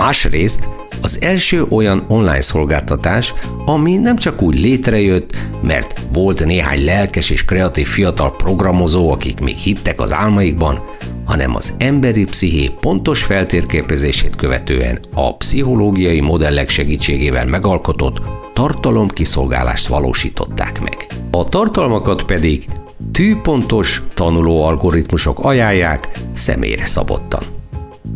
Másrészt 0.00 0.68
az 1.02 1.18
első 1.22 1.66
olyan 1.70 2.04
online 2.08 2.40
szolgáltatás, 2.40 3.34
ami 3.64 3.96
nem 3.96 4.16
csak 4.16 4.42
úgy 4.42 4.60
létrejött, 4.60 5.36
mert 5.62 6.00
volt 6.12 6.44
néhány 6.44 6.84
lelkes 6.84 7.30
és 7.30 7.44
kreatív 7.44 7.86
fiatal 7.86 8.36
programozó, 8.36 9.10
akik 9.10 9.40
még 9.40 9.56
hittek 9.56 10.00
az 10.00 10.12
álmaikban, 10.12 10.80
hanem 11.24 11.54
az 11.54 11.74
emberi 11.78 12.24
psziché 12.24 12.68
pontos 12.80 13.22
feltérképezését 13.22 14.36
követően 14.36 14.98
a 15.14 15.36
pszichológiai 15.36 16.20
modellek 16.20 16.68
segítségével 16.68 17.46
megalkotott 17.46 18.22
tartalomkiszolgálást 18.52 19.86
valósították 19.86 20.80
meg. 20.80 21.06
A 21.30 21.44
tartalmakat 21.44 22.22
pedig 22.22 22.64
tűpontos 23.12 24.02
tanuló 24.14 24.62
algoritmusok 24.62 25.38
ajánlják 25.44 26.08
személyre 26.34 26.86
szabottan. 26.86 27.59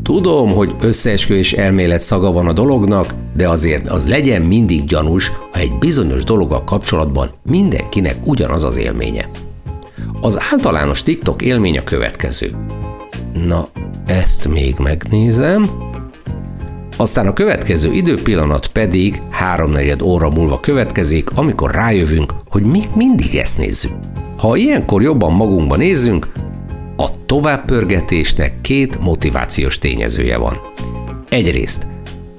Tudom, 0.03 0.53
hogy 0.53 0.75
összeesküvés 0.81 1.53
elmélet 1.53 2.03
szaga 2.03 2.33
van 2.33 2.47
a 2.47 2.53
dolognak, 2.53 3.14
de 3.37 3.49
azért 3.49 3.88
az 3.88 4.09
legyen 4.09 4.42
mindig 4.42 4.85
gyanús, 4.85 5.33
ha 5.53 5.59
egy 5.59 5.73
bizonyos 5.79 6.25
dologgal 6.25 6.64
kapcsolatban 6.64 7.31
mindenkinek 7.47 8.16
ugyanaz 8.25 8.64
az 8.64 8.77
élménye. 8.77 9.29
Az 10.20 10.38
általános 10.53 11.03
TikTok 11.03 11.42
élmény 11.42 11.79
a 11.79 11.83
következő. 11.83 12.51
Na, 13.47 13.68
ezt 14.07 14.49
még 14.49 14.75
megnézem. 14.79 15.70
Aztán 16.97 17.27
a 17.27 17.33
következő 17.33 17.92
időpillanat 17.92 18.66
pedig 18.66 19.23
háromnegyed 19.31 20.03
óra 20.03 20.31
múlva 20.31 20.61
következik, 20.61 21.31
amikor 21.35 21.70
rájövünk, 21.70 22.33
hogy 22.49 22.62
még 22.62 22.88
mindig 22.94 23.35
ezt 23.35 23.59
nézzük. 23.59 23.92
Ha 24.37 24.57
ilyenkor 24.57 25.03
jobban 25.03 25.33
magunkba 25.33 25.77
nézünk, 25.77 26.33
a 26.96 27.26
továbbpörgetésnek 27.26 28.61
két 28.61 28.98
motivációs 28.98 29.78
tényezője 29.78 30.37
van. 30.37 30.61
Egyrészt 31.28 31.87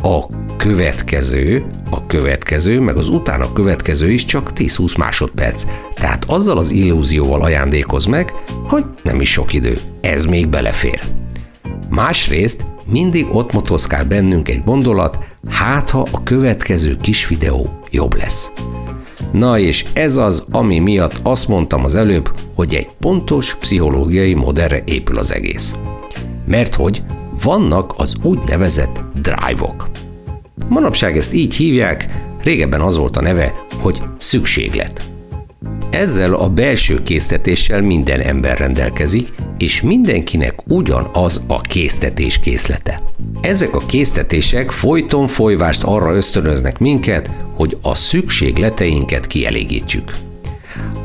a 0.01 0.27
következő, 0.57 1.65
a 1.89 2.05
következő, 2.05 2.79
meg 2.79 2.97
az 2.97 3.09
utána 3.09 3.53
következő 3.53 4.11
is 4.11 4.25
csak 4.25 4.49
10-20 4.55 4.97
másodperc. 4.97 5.65
Tehát 5.93 6.23
azzal 6.27 6.57
az 6.57 6.71
illúzióval 6.71 7.41
ajándékoz 7.41 8.05
meg, 8.05 8.33
hogy 8.67 8.85
nem 9.03 9.21
is 9.21 9.31
sok 9.31 9.53
idő. 9.53 9.77
Ez 10.01 10.25
még 10.25 10.47
belefér. 10.47 11.01
Másrészt 11.89 12.65
mindig 12.85 13.25
ott 13.31 13.53
motoszkál 13.53 14.05
bennünk 14.05 14.49
egy 14.49 14.63
gondolat, 14.63 15.19
hát 15.49 15.89
ha 15.89 16.07
a 16.11 16.23
következő 16.23 16.95
kis 17.01 17.27
videó 17.27 17.79
jobb 17.91 18.15
lesz. 18.17 18.51
Na 19.37 19.59
és 19.59 19.85
ez 19.93 20.17
az, 20.17 20.45
ami 20.51 20.79
miatt 20.79 21.19
azt 21.23 21.47
mondtam 21.47 21.83
az 21.83 21.95
előbb, 21.95 22.31
hogy 22.53 22.73
egy 22.73 22.87
pontos 22.99 23.55
pszichológiai 23.55 24.33
modellre 24.33 24.81
épül 24.85 25.17
az 25.17 25.33
egész. 25.33 25.75
Mert 26.47 26.75
hogy 26.75 27.03
vannak 27.43 27.93
az 27.97 28.15
úgynevezett 28.21 29.03
drive-ok. 29.21 29.89
Manapság 30.67 31.17
ezt 31.17 31.33
így 31.33 31.55
hívják, 31.55 32.05
régebben 32.43 32.81
az 32.81 32.97
volt 32.97 33.17
a 33.17 33.21
neve, 33.21 33.53
hogy 33.81 34.01
szükséglet. 34.17 35.01
Ezzel 35.89 36.33
a 36.33 36.49
belső 36.49 37.01
késztetéssel 37.03 37.81
minden 37.81 38.19
ember 38.19 38.57
rendelkezik, 38.57 39.27
és 39.57 39.81
mindenkinek 39.81 40.59
ugyanaz 40.67 41.43
a 41.47 41.61
késztetés 41.61 42.39
készlete. 42.39 43.04
Ezek 43.41 43.75
a 43.75 43.85
késztetések 43.85 44.71
folyton 44.71 45.27
folyvást 45.27 45.83
arra 45.83 46.15
ösztönöznek 46.15 46.79
minket, 46.79 47.29
hogy 47.55 47.77
a 47.81 47.95
szükségleteinket 47.95 49.27
kielégítsük. 49.27 50.11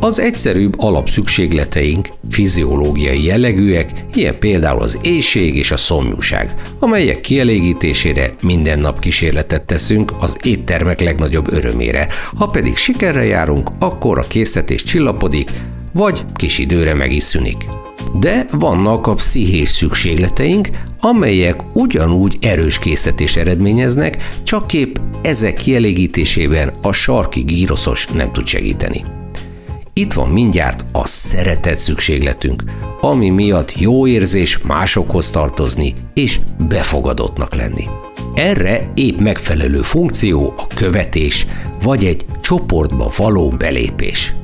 Az 0.01 0.21
egyszerűbb 0.21 0.75
alapszükségleteink 0.79 2.09
fiziológiai 2.31 3.25
jellegűek, 3.25 3.91
ilyen 4.15 4.39
például 4.39 4.83
az 4.83 4.99
éjség 5.03 5.57
és 5.57 5.71
a 5.71 5.77
szomjúság, 5.77 6.55
amelyek 6.79 7.21
kielégítésére 7.21 8.35
minden 8.43 8.81
nap 8.81 9.01
kísérletet 9.01 9.63
teszünk 9.63 10.13
az 10.21 10.37
éttermek 10.43 11.01
legnagyobb 11.01 11.53
örömére. 11.53 12.09
Ha 12.35 12.49
pedig 12.49 12.77
sikerre 12.77 13.25
járunk, 13.25 13.71
akkor 13.79 14.19
a 14.19 14.27
készítés 14.29 14.83
csillapodik, 14.83 15.51
vagy 15.93 16.25
kis 16.35 16.59
időre 16.59 16.95
meg 16.95 17.13
is 17.13 17.23
szűnik. 17.23 17.80
De 18.19 18.47
vannak 18.51 19.07
a 19.07 19.15
pszichés 19.15 19.69
szükségleteink, 19.69 20.69
amelyek 21.01 21.61
ugyanúgy 21.73 22.39
erős 22.41 22.79
készítés 22.79 23.37
eredményeznek, 23.37 24.31
csak 24.43 24.73
épp 24.73 24.97
ezek 25.23 25.55
kielégítésében 25.55 26.73
a 26.83 26.93
sarki 26.93 27.41
gíroszos 27.41 28.07
nem 28.07 28.33
tud 28.33 28.47
segíteni. 28.47 29.05
Itt 29.93 30.13
van 30.13 30.29
mindjárt 30.29 30.85
a 30.93 31.07
szeretet 31.07 31.79
szükségletünk, 31.79 32.65
ami 33.01 33.29
miatt 33.29 33.79
jó 33.79 34.07
érzés 34.07 34.59
másokhoz 34.59 35.31
tartozni 35.31 35.95
és 36.15 36.41
befogadottnak 36.69 37.55
lenni. 37.55 37.85
Erre 38.35 38.91
épp 38.95 39.19
megfelelő 39.19 39.83
funkció 39.83 40.55
a 40.57 40.67
követés, 40.67 41.47
vagy 41.83 42.05
egy 42.05 42.25
csoportba 42.41 43.13
való 43.17 43.49
belépés. 43.49 44.35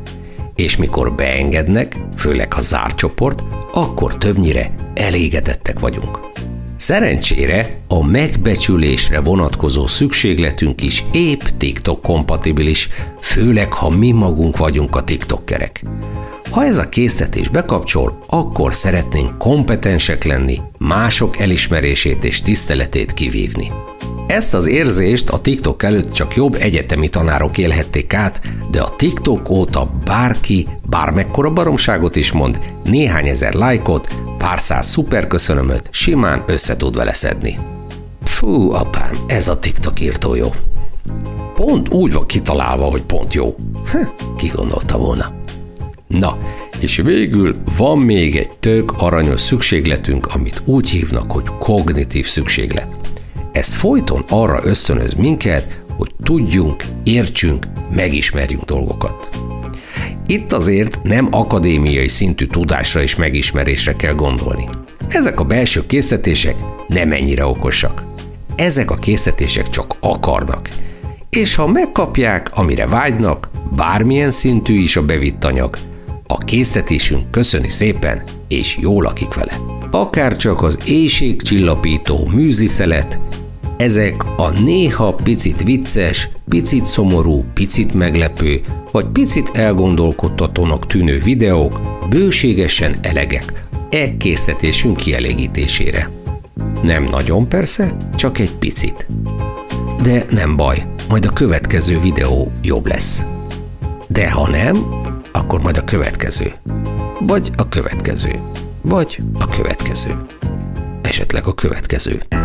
És 0.57 0.77
mikor 0.77 1.15
beengednek, 1.15 1.97
főleg 2.17 2.53
ha 2.53 2.61
zárt 2.61 2.97
csoport, 2.97 3.43
akkor 3.73 4.17
többnyire 4.17 4.75
elégedettek 4.95 5.79
vagyunk. 5.79 6.19
Szerencsére 6.77 7.81
a 7.89 8.05
megbecsülésre 8.05 9.21
vonatkozó 9.21 9.87
szükségletünk 9.87 10.83
is 10.83 11.05
épp 11.13 11.41
TikTok 11.41 12.03
kompatibilis, 12.03 12.89
főleg 13.21 13.73
ha 13.73 13.91
mi 13.91 14.11
magunk 14.11 14.57
vagyunk 14.57 14.97
a 14.97 15.05
TikTokkerek. 15.05 15.83
Ha 16.51 16.65
ez 16.65 16.79
a 16.79 16.89
késztetés 16.89 17.49
bekapcsol, 17.49 18.25
akkor 18.27 18.75
szeretnénk 18.75 19.39
kompetensek 19.39 20.25
lenni, 20.25 20.59
mások 20.79 21.39
elismerését 21.39 22.25
és 22.25 22.43
tiszteletét 22.43 23.13
kivívni. 23.13 23.71
Ezt 24.27 24.55
az 24.55 24.67
érzést 24.67 25.29
a 25.29 25.41
TikTok 25.41 25.83
előtt 25.83 26.13
csak 26.13 26.37
jobb 26.37 26.55
egyetemi 26.55 27.09
tanárok 27.09 27.59
élhették 27.59 28.15
át, 28.15 28.41
de 28.71 28.83
a 28.83 28.95
TikTok 28.97 29.51
óta 29.51 29.91
bárki, 30.05 30.67
bármekkora 30.89 31.51
baromságot 31.51 32.17
is 32.17 32.33
mond, 32.33 32.61
néhány 32.85 33.29
ezer 33.29 33.55
lájkot, 33.55 34.09
pár 34.39 34.61
száz 34.61 34.87
szuperköszönömöt 34.87 35.89
simán 35.93 36.45
össze 36.47 36.77
tud 36.77 36.97
vele 36.97 37.13
szedni. 37.13 37.59
Fú, 38.23 38.73
apám, 38.73 39.17
ez 39.27 39.49
a 39.49 39.59
TikTok 39.59 40.01
írtó 40.01 40.35
jó. 40.35 40.51
Pont 41.55 41.89
úgy 41.89 42.13
van 42.13 42.27
kitalálva, 42.27 42.85
hogy 42.85 43.03
pont 43.03 43.35
jó. 43.35 43.57
Heh, 43.87 44.09
ki 44.37 44.51
gondolta 44.55 44.99
volna. 44.99 45.35
Na, 46.07 46.39
és 46.81 46.97
végül 46.97 47.57
van 47.77 47.99
még 47.99 48.37
egy 48.37 48.51
tök 48.61 48.93
aranyos 48.97 49.41
szükségletünk, 49.41 50.27
amit 50.27 50.63
úgy 50.65 50.91
hívnak, 50.91 51.33
hogy 51.33 51.45
kognitív 51.59 52.27
szükséglet. 52.27 53.06
Ez 53.57 53.75
folyton 53.75 54.25
arra 54.29 54.61
ösztönöz 54.63 55.15
minket, 55.15 55.81
hogy 55.97 56.11
tudjunk, 56.23 56.85
értsünk, 57.05 57.67
megismerjünk 57.95 58.65
dolgokat. 58.65 59.29
Itt 60.27 60.53
azért 60.53 61.03
nem 61.03 61.29
akadémiai 61.31 62.09
szintű 62.09 62.47
tudásra 62.47 63.03
és 63.03 63.17
megismerésre 63.17 63.93
kell 63.93 64.15
gondolni. 64.15 64.69
Ezek 65.09 65.41
a 65.41 65.45
belső 65.45 65.87
készítések 65.87 66.55
nem 66.89 67.13
ennyire 67.13 67.47
okosak. 67.47 68.05
Ezek 68.57 68.91
a 68.91 68.95
készítések 68.95 69.69
csak 69.69 69.95
akarnak. 70.01 70.69
És 71.31 71.55
ha 71.55 71.67
megkapják, 71.67 72.51
amire 72.55 72.87
vágynak, 72.87 73.51
bármilyen 73.77 74.31
szintű 74.31 74.81
is 74.81 74.97
a 74.97 75.05
bevitt 75.05 75.45
anyag, 75.45 75.77
a 76.27 76.39
készítésünk 76.39 77.31
köszöni 77.31 77.69
szépen, 77.69 78.23
és 78.49 78.77
jól 78.81 79.03
lakik 79.03 79.35
vele. 79.35 79.59
Akár 79.91 80.37
csak 80.37 80.63
az 80.63 80.79
éjségcsillapító 80.87 82.29
műzliszelet, 82.33 83.19
ezek 83.77 84.39
a 84.39 84.51
néha 84.51 85.15
picit 85.15 85.63
vicces, 85.63 86.29
picit 86.49 86.85
szomorú, 86.85 87.45
picit 87.55 87.95
meglepő, 87.95 88.61
vagy 88.93 89.07
picit 89.07 89.51
elgondolkodtatónak 89.55 90.87
tűnő 90.87 91.19
videók 91.19 91.81
bőségesen 92.09 92.95
elegek 93.03 93.65
e 93.91 94.17
készítésünk 94.17 94.97
kielégítésére. 94.97 96.11
Nem 96.83 97.05
nagyon 97.05 97.49
persze, 97.49 97.97
csak 98.17 98.39
egy 98.39 98.53
picit. 98.59 99.07
De 100.03 100.25
nem 100.31 100.57
baj, 100.57 100.87
majd 101.09 101.27
a 101.27 101.33
következő 101.33 102.01
videó 102.01 102.53
jobb 102.63 102.87
lesz. 102.87 103.25
De 104.09 104.31
ha 104.31 104.49
nem, 104.49 104.77
akkor 105.33 105.61
majd 105.61 105.77
a 105.77 105.85
következő. 105.85 106.53
Vagy 107.21 107.51
a 107.57 107.69
következő. 107.69 108.41
Vagy 108.81 109.19
a 109.39 109.47
következő. 109.47 110.17
Esetleg 111.03 111.47
a 111.47 111.55
következő. 111.55 112.36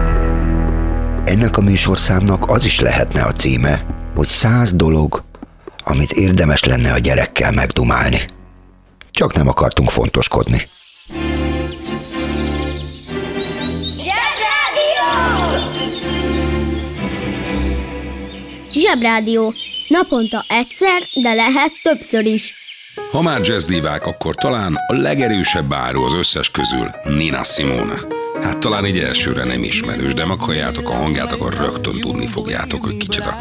Ennek 1.32 1.58
a 1.58 1.62
műsorszámnak 1.62 2.52
az 2.52 2.66
is 2.66 2.80
lehetne 2.80 3.24
a 3.24 3.32
címe, 3.32 3.86
hogy 4.16 4.28
száz 4.28 4.74
dolog, 4.74 5.24
amit 5.84 6.12
érdemes 6.12 6.64
lenne 6.64 6.92
a 6.92 6.98
gyerekkel 6.98 7.52
megdumálni. 7.52 8.20
Csak 9.12 9.34
nem 9.34 9.48
akartunk 9.48 9.90
fontoskodni. 9.90 10.68
Zsebrádió. 18.72 19.54
Naponta 19.88 20.46
egyszer, 20.48 21.02
de 21.14 21.34
lehet 21.34 21.72
többször 21.82 22.26
is. 22.26 22.54
Ha 23.12 23.22
már 23.22 23.42
jazzdívák, 23.44 24.06
akkor 24.06 24.36
talán 24.36 24.76
a 24.88 24.94
legerősebb 24.94 25.74
áru 25.74 26.04
az 26.04 26.14
összes 26.14 26.50
közül 26.50 26.90
Nina 27.04 27.44
Simone. 27.44 27.94
Hát 28.42 28.58
talán 28.58 28.86
egy 28.86 28.98
elsőre 28.98 29.44
nem 29.44 29.64
ismerős, 29.64 30.14
de 30.14 30.26
meghalljátok 30.26 30.90
a 30.90 30.94
hangját, 30.94 31.32
akkor 31.32 31.54
rögtön 31.54 32.00
tudni 32.00 32.28
fogjátok, 32.28 32.84
hogy 32.84 32.98
kicsoda. 32.98 33.38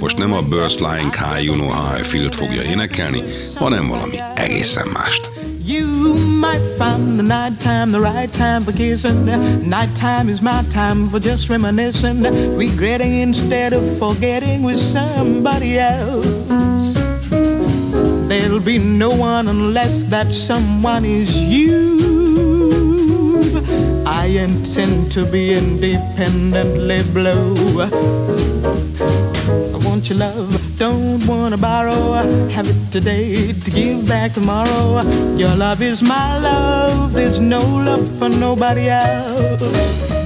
Most 0.00 0.18
nem 0.18 0.32
a 0.32 0.42
Burst 0.42 0.80
Lying 0.80 1.14
High, 1.14 1.44
You 1.44 1.54
Know 1.54 1.68
How 1.68 1.98
I 1.98 2.02
Feel-t 2.02 2.34
fogja 2.34 2.62
énekelni, 2.62 3.22
hanem 3.54 3.88
valami 3.88 4.18
egészen 4.34 4.86
mást. 4.92 5.30
You 5.66 6.14
might 6.40 6.64
find 6.78 7.18
the 7.18 7.22
night 7.22 7.58
time 7.62 7.98
the 7.98 8.12
right 8.12 8.36
time 8.36 8.60
for 8.64 8.72
kissing. 8.72 9.24
Night 9.68 9.94
time 9.98 10.28
is 10.28 10.40
my 10.40 10.60
time 10.68 11.08
for 11.10 11.20
just 11.20 11.48
reminiscing, 11.48 12.22
regretting 12.56 13.12
instead 13.12 13.72
of 13.72 13.98
forgetting 13.98 14.64
with 14.64 14.78
somebody 14.78 15.78
else. 15.78 16.51
There'll 18.32 18.60
be 18.60 18.78
no 18.78 19.10
one 19.10 19.46
unless 19.48 20.04
that 20.04 20.32
someone 20.32 21.04
is 21.04 21.36
you. 21.36 21.98
I 24.06 24.24
intend 24.24 25.12
to 25.12 25.26
be 25.26 25.52
independently 25.52 27.02
blue. 27.12 27.82
I 29.74 29.78
want 29.86 30.08
your 30.08 30.20
love, 30.20 30.78
don't 30.78 31.22
wanna 31.26 31.58
borrow. 31.58 32.14
Have 32.48 32.70
it 32.70 32.90
today 32.90 33.52
to 33.52 33.70
give 33.70 34.08
back 34.08 34.32
tomorrow. 34.32 35.02
Your 35.36 35.54
love 35.54 35.82
is 35.82 36.02
my 36.02 36.38
love, 36.38 37.12
there's 37.12 37.38
no 37.38 37.60
love 37.60 38.08
for 38.18 38.30
nobody 38.30 38.88
else. 38.88 40.21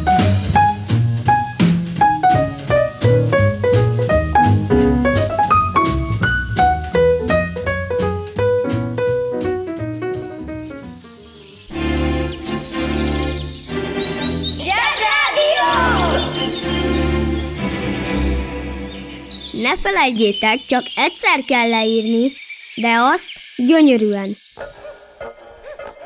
Felejtjétek, 20.06 20.58
csak 20.66 20.82
egyszer 20.96 21.44
kell 21.46 21.68
leírni, 21.68 22.32
de 22.74 22.94
azt 23.14 23.30
gyönyörűen. 23.56 24.36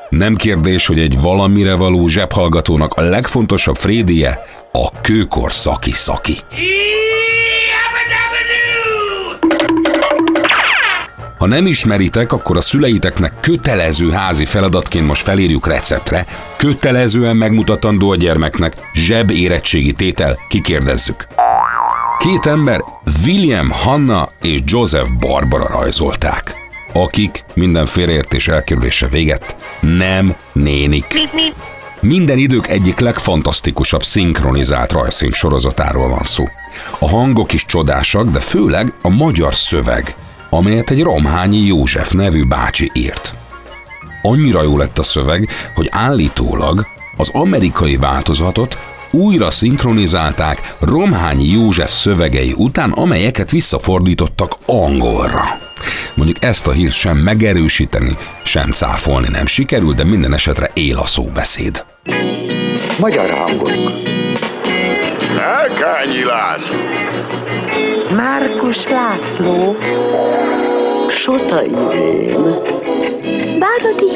Nem 0.09 0.35
kérdés, 0.35 0.85
hogy 0.85 0.99
egy 0.99 1.19
valamire 1.19 1.73
való 1.73 2.07
zsebhallgatónak 2.07 2.93
a 2.93 3.01
legfontosabb 3.01 3.75
frédie 3.75 4.43
a 4.71 5.01
kőkor 5.01 5.51
szaki-szaki. 5.51 6.37
Ha 11.37 11.47
nem 11.47 11.65
ismeritek, 11.65 12.31
akkor 12.31 12.57
a 12.57 12.61
szüleiteknek 12.61 13.33
kötelező 13.39 14.11
házi 14.11 14.45
feladatként 14.45 15.07
most 15.07 15.23
felírjuk 15.23 15.67
receptre, 15.67 16.25
kötelezően 16.55 17.35
megmutatandó 17.35 18.11
a 18.11 18.15
gyermeknek, 18.15 18.73
zseb 18.93 19.29
érettségi 19.31 19.93
tétel, 19.93 20.37
kikérdezzük. 20.49 21.27
Két 22.21 22.45
ember 22.45 22.83
William 23.25 23.69
Hanna 23.69 24.29
és 24.41 24.59
Joseph 24.65 25.09
Barbara 25.19 25.67
rajzolták, 25.67 26.55
akik 26.93 27.43
minden 27.53 27.85
félreértés 27.85 28.47
elkerülése 28.47 29.07
véget 29.07 29.55
nem 29.79 30.35
nénik. 30.53 31.19
Minden 31.99 32.37
idők 32.37 32.67
egyik 32.67 32.99
legfantasztikusabb 32.99 34.03
szinkronizált 34.03 34.91
rajzfilm 34.91 35.31
sorozatáról 35.31 36.09
van 36.09 36.23
szó. 36.23 36.49
A 36.99 37.09
hangok 37.09 37.53
is 37.53 37.65
csodásak, 37.65 38.29
de 38.29 38.39
főleg 38.39 38.93
a 39.01 39.09
magyar 39.09 39.55
szöveg, 39.55 40.15
amelyet 40.49 40.91
egy 40.91 41.03
Romhányi 41.03 41.65
József 41.65 42.11
nevű 42.11 42.45
bácsi 42.45 42.91
írt. 42.93 43.33
Annyira 44.21 44.61
jó 44.61 44.77
lett 44.77 44.97
a 44.97 45.03
szöveg, 45.03 45.49
hogy 45.75 45.87
állítólag 45.91 46.85
az 47.17 47.29
amerikai 47.33 47.97
változatot 47.97 48.77
újra 49.11 49.51
szinkronizálták 49.51 50.75
Romhányi 50.79 51.51
József 51.51 51.91
szövegei 51.91 52.53
után, 52.57 52.91
amelyeket 52.91 53.51
visszafordítottak 53.51 54.55
angolra. 54.65 55.43
Mondjuk 56.13 56.43
ezt 56.43 56.67
a 56.67 56.71
hírt 56.71 56.93
sem 56.93 57.17
megerősíteni, 57.17 58.17
sem 58.43 58.71
cáfolni 58.71 59.27
nem 59.31 59.45
sikerül, 59.45 59.93
de 59.93 60.03
minden 60.03 60.33
esetre 60.33 60.71
él 60.73 60.97
a 60.97 61.05
szóbeszéd. 61.05 61.85
Magyar 62.99 63.29
hangok. 63.29 63.71
Elkányi 65.39 66.23
László. 66.23 66.77
Márkus 68.15 68.87
László. 68.87 69.75
Sota 71.09 71.63
Irén. 71.63 72.31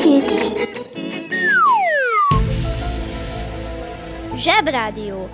Hédi. 0.06 0.85
Zsebrádió. 4.38 5.30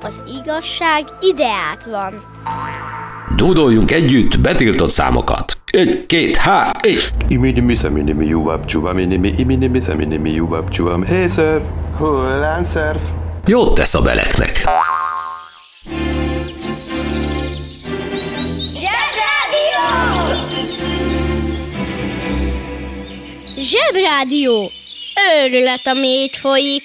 Az 0.00 0.22
igazság 0.42 1.04
ideát 1.20 1.84
van. 1.84 2.24
Dúdoljunk 3.36 3.90
együtt 3.90 4.40
betiltott 4.40 4.90
számokat. 4.90 5.58
Egy, 5.70 6.06
két, 6.06 6.36
há, 6.36 6.70
és... 6.82 7.10
Iminimi 7.28 7.74
szeminimi 7.74 8.26
juvab 8.26 8.64
csuvaminimi 8.64 9.32
iminimi 9.36 9.80
szeminimi 9.80 10.30
juvab 10.30 10.68
csuvam. 10.70 11.04
Hey 11.04 11.28
surf, 11.28 11.64
hullám 11.98 12.64
surf. 12.64 13.02
Jót 13.46 13.74
tesz 13.74 13.94
a 13.94 14.00
beleknek. 14.02 14.64
Zsebrádió! 23.58 24.70
Őrület, 25.42 25.86
ami 25.86 26.08
itt 26.08 26.36
folyik. 26.36 26.84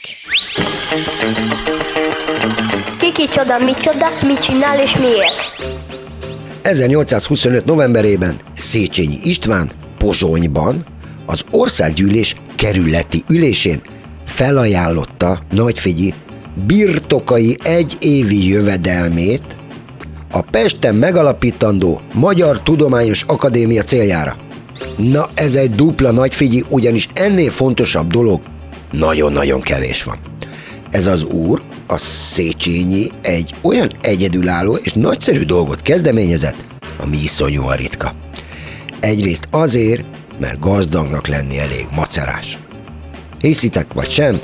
Kiki 2.99 3.27
csoda, 3.27 3.57
micsoda, 3.57 4.07
mit 4.27 4.39
csinál 4.39 4.79
és 4.79 4.97
miért? 4.97 5.35
1825. 6.61 7.65
novemberében 7.65 8.39
Széchenyi 8.53 9.17
István 9.23 9.71
Pozsonyban 9.97 10.85
az 11.25 11.43
országgyűlés 11.51 12.35
kerületi 12.55 13.23
ülésén 13.29 13.81
felajánlotta 14.25 15.39
Nagyfigyi 15.51 16.13
birtokai 16.65 17.57
egy 17.63 17.95
évi 17.99 18.47
jövedelmét 18.47 19.57
a 20.31 20.41
Pesten 20.41 20.95
megalapítandó 20.95 22.01
Magyar 22.13 22.61
Tudományos 22.63 23.23
Akadémia 23.27 23.83
céljára. 23.83 24.35
Na 24.97 25.29
ez 25.33 25.55
egy 25.55 25.75
dupla 25.75 26.11
nagyfigyi, 26.11 26.63
ugyanis 26.69 27.09
ennél 27.13 27.51
fontosabb 27.51 28.11
dolog 28.11 28.41
nagyon-nagyon 28.91 29.61
kevés 29.61 30.03
van. 30.03 30.17
Ez 30.91 31.05
az 31.05 31.23
úr, 31.23 31.61
a 31.87 31.97
Széchenyi 31.97 33.07
egy 33.21 33.55
olyan 33.61 33.89
egyedülálló 34.01 34.75
és 34.75 34.93
nagyszerű 34.93 35.43
dolgot 35.43 35.81
kezdeményezett, 35.81 36.65
ami 36.97 37.17
iszonyúan 37.17 37.75
ritka. 37.75 38.13
Egyrészt 38.99 39.47
azért, 39.51 40.05
mert 40.39 40.59
gazdagnak 40.59 41.27
lenni 41.27 41.59
elég 41.59 41.87
macerás. 41.95 42.59
Hiszitek 43.39 43.93
vagy 43.93 44.09
sem, 44.09 44.41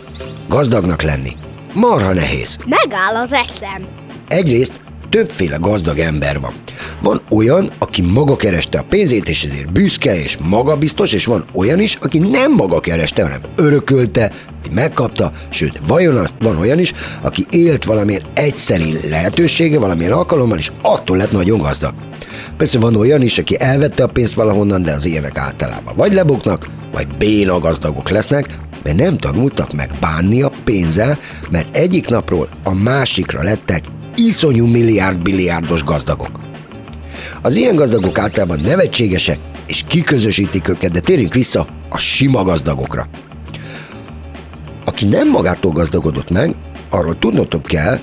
gazdagnak 0.47 1.01
lenni 1.01 1.31
marha 1.77 2.13
nehéz. 2.13 2.57
Megáll 2.65 3.15
az 3.15 3.33
eszem. 3.33 3.87
Egyrészt 4.27 4.81
többféle 5.09 5.57
gazdag 5.57 5.99
ember 5.99 6.39
van. 6.39 6.53
Van 7.01 7.21
olyan, 7.29 7.71
aki 7.79 8.01
maga 8.01 8.35
kereste 8.35 8.79
a 8.79 8.85
pénzét, 8.89 9.29
és 9.29 9.43
ezért 9.43 9.71
büszke 9.71 10.21
és 10.21 10.37
magabiztos, 10.37 11.13
és 11.13 11.25
van 11.25 11.45
olyan 11.53 11.79
is, 11.79 11.95
aki 11.95 12.17
nem 12.17 12.53
maga 12.53 12.79
kereste, 12.79 13.23
hanem 13.23 13.41
örökölte, 13.55 14.31
megkapta, 14.71 15.31
sőt, 15.49 15.79
vajon 15.87 16.27
van 16.39 16.57
olyan 16.57 16.79
is, 16.79 16.93
aki 17.21 17.45
élt 17.49 17.83
valamilyen 17.83 18.21
egyszeri 18.33 19.09
lehetősége, 19.09 19.79
valamilyen 19.79 20.11
alkalommal, 20.11 20.57
és 20.57 20.71
attól 20.81 21.17
lett 21.17 21.31
nagyon 21.31 21.57
gazdag. 21.57 21.93
Persze 22.57 22.79
van 22.79 22.95
olyan 22.95 23.21
is, 23.21 23.37
aki 23.37 23.55
elvette 23.59 24.03
a 24.03 24.07
pénzt 24.07 24.33
valahonnan, 24.33 24.83
de 24.83 24.91
az 24.91 25.05
ilyenek 25.05 25.37
általában 25.37 25.95
vagy 25.95 26.13
lebuknak, 26.13 26.67
vagy 26.91 27.07
béna 27.17 27.59
gazdagok 27.59 28.09
lesznek, 28.09 28.45
mert 28.83 28.97
nem 28.97 29.17
tanultak 29.17 29.73
meg 29.73 29.91
bánni 29.99 30.41
a 30.41 30.51
pénzzel, 30.63 31.19
mert 31.49 31.77
egyik 31.77 32.07
napról 32.07 32.49
a 32.63 32.73
másikra 32.73 33.43
lettek 33.43 33.83
iszonyú 34.17 34.65
milliárd-billiárdos 34.65 35.83
gazdagok. 35.83 36.39
Az 37.41 37.55
ilyen 37.55 37.75
gazdagok 37.75 38.17
általában 38.17 38.59
nevetségesek, 38.59 39.39
és 39.67 39.83
kiközösítik 39.87 40.67
őket, 40.67 40.91
de 40.91 40.99
térjünk 40.99 41.33
vissza 41.33 41.67
a 41.89 41.97
sima 41.97 42.43
gazdagokra. 42.43 43.07
Aki 44.85 45.05
nem 45.05 45.29
magától 45.29 45.71
gazdagodott 45.71 46.29
meg, 46.29 46.55
arról 46.89 47.19
tudnotok 47.19 47.63
kell, 47.63 47.99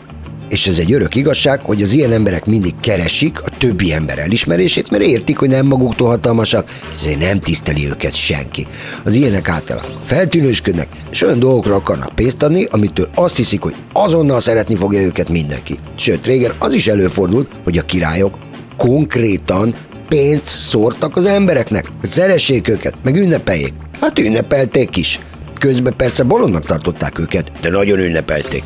és 0.54 0.66
ez 0.66 0.78
egy 0.78 0.92
örök 0.92 1.14
igazság, 1.14 1.60
hogy 1.60 1.82
az 1.82 1.92
ilyen 1.92 2.12
emberek 2.12 2.44
mindig 2.44 2.74
keresik 2.80 3.40
a 3.40 3.56
többi 3.58 3.92
ember 3.92 4.18
elismerését, 4.18 4.90
mert 4.90 5.02
értik, 5.02 5.38
hogy 5.38 5.48
nem 5.48 5.66
maguktól 5.66 6.08
hatalmasak, 6.08 6.68
ezért 6.94 7.18
nem 7.18 7.38
tiszteli 7.38 7.88
őket 7.88 8.14
senki. 8.14 8.66
Az 9.04 9.14
ilyenek 9.14 9.48
általában 9.48 10.00
feltűnősködnek, 10.04 10.88
és 11.10 11.22
olyan 11.22 11.38
dolgokra 11.38 11.74
akarnak 11.74 12.14
pénzt 12.14 12.42
adni, 12.42 12.64
amitől 12.70 13.10
azt 13.14 13.36
hiszik, 13.36 13.60
hogy 13.60 13.74
azonnal 13.92 14.40
szeretni 14.40 14.74
fogja 14.74 15.00
őket 15.00 15.28
mindenki. 15.28 15.78
Sőt, 15.96 16.26
régen 16.26 16.52
az 16.58 16.74
is 16.74 16.88
előfordult, 16.88 17.50
hogy 17.64 17.78
a 17.78 17.82
királyok 17.82 18.38
konkrétan 18.76 19.74
pénzt 20.08 20.46
szórtak 20.46 21.16
az 21.16 21.24
embereknek, 21.24 21.86
hogy 22.00 22.10
szeressék 22.10 22.68
őket, 22.68 22.94
meg 23.04 23.16
ünnepeljék. 23.16 23.72
Hát 24.00 24.18
ünnepelték 24.18 24.96
is. 24.96 25.20
Közben 25.58 25.96
persze 25.96 26.22
bolondnak 26.22 26.64
tartották 26.64 27.18
őket, 27.18 27.52
de 27.60 27.70
nagyon 27.70 27.98
ünnepelték. 27.98 28.64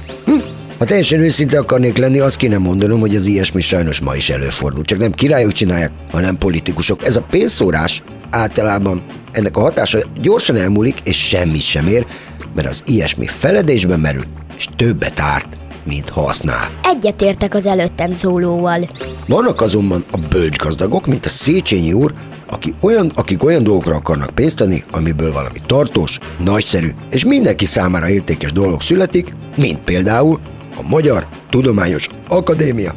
Ha 0.79 0.85
teljesen 0.85 1.21
őszinte 1.21 1.59
akarnék 1.59 1.97
lenni, 1.97 2.19
azt 2.19 2.37
kéne 2.37 2.59
mondanom, 2.59 3.01
hogy 3.01 3.17
az 3.17 3.27
ilyesmi 3.27 3.61
sajnos 3.61 4.01
ma 4.01 4.15
is 4.15 4.31
előfordul. 4.31 4.85
Csak 4.85 4.99
nem 4.99 5.13
királyok 5.13 5.53
csinálják, 5.53 5.93
hanem 6.11 6.39
politikusok. 6.39 7.05
Ez 7.05 7.17
a 7.17 7.27
pénzszórás 7.31 8.03
általában 8.31 9.05
ennek 9.33 9.57
a 9.57 9.61
hatása 9.61 9.99
gyorsan 10.21 10.57
elmúlik, 10.57 11.01
és 11.05 11.29
semmit 11.29 11.61
sem 11.61 11.87
ér, 11.87 12.07
mert 12.55 12.69
az 12.69 12.83
ilyesmi 12.87 13.27
feledésben 13.27 14.01
merül, 14.01 14.25
és 14.57 14.69
többet 14.77 15.21
árt, 15.21 15.59
mint 15.87 16.09
használ. 16.09 16.71
Egyetértek 16.83 17.55
az 17.55 17.67
előttem 17.67 18.13
szólóval. 18.13 18.89
Vannak 19.27 19.61
azonban 19.61 20.05
a 20.13 20.19
bölcsgazdagok, 20.31 21.07
mint 21.07 21.27
a 21.27 21.29
Széchenyi 21.29 21.93
úr, 21.93 22.15
aki 22.51 22.75
olyan, 22.81 23.13
akik 23.15 23.45
olyan 23.45 23.63
dolgokra 23.63 23.95
akarnak 23.95 24.31
pénzt 24.31 24.61
adni, 24.61 24.85
amiből 24.91 25.33
valami 25.33 25.59
tartós, 25.67 26.19
nagyszerű 26.45 26.89
és 27.11 27.25
mindenki 27.25 27.65
számára 27.65 28.09
értékes 28.09 28.53
dolog 28.53 28.81
születik, 28.81 29.35
mint 29.57 29.79
például 29.79 30.41
a 30.79 30.89
Magyar 30.89 31.29
Tudományos 31.51 32.09
Akadémia. 32.29 32.95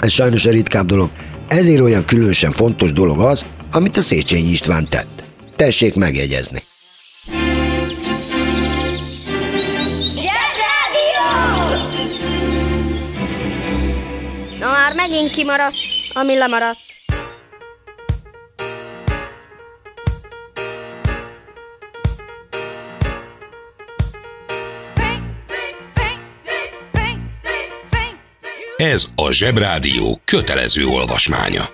Ez 0.00 0.10
sajnos 0.10 0.46
a 0.46 0.50
ritkább 0.50 0.86
dolog, 0.86 1.10
ezért 1.48 1.80
olyan 1.80 2.04
különösen 2.04 2.50
fontos 2.50 2.92
dolog 2.92 3.20
az, 3.20 3.46
amit 3.70 3.96
a 3.96 4.00
Széchenyi 4.00 4.50
István 4.50 4.88
tett. 4.88 5.24
Tessék 5.56 5.94
megjegyezni. 5.94 6.62
Na 14.58 14.70
már 14.70 14.94
megint 14.94 15.30
kimaradt, 15.30 15.76
ami 16.12 16.36
lemaradt. 16.38 16.78
Ez 28.76 29.06
a 29.14 29.32
Zsebrádió 29.32 30.20
kötelező 30.24 30.86
olvasmánya. 30.86 31.64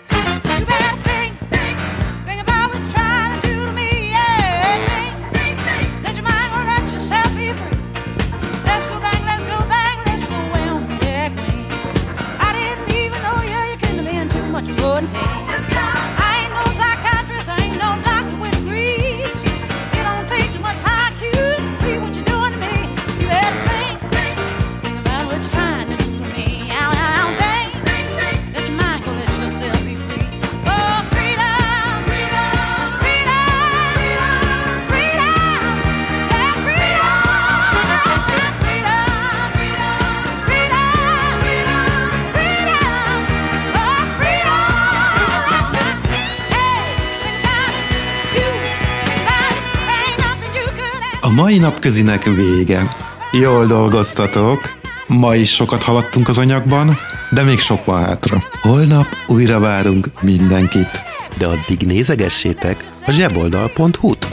Mai 51.35 51.59
napközinek 51.59 52.25
vége. 52.25 52.97
Jól 53.33 53.67
dolgoztatok. 53.67 54.61
Ma 55.07 55.35
is 55.35 55.55
sokat 55.55 55.83
haladtunk 55.83 56.29
az 56.29 56.39
anyagban, 56.39 56.97
de 57.31 57.43
még 57.43 57.59
sok 57.59 57.85
van 57.85 58.05
hátra. 58.05 58.43
Holnap 58.63 59.07
újra 59.27 59.59
várunk 59.59 60.07
mindenkit. 60.21 61.03
De 61.39 61.47
addig 61.47 61.87
nézegessétek 61.87 62.87
a 63.07 63.11
zseboldal.hu-t. 63.11 64.27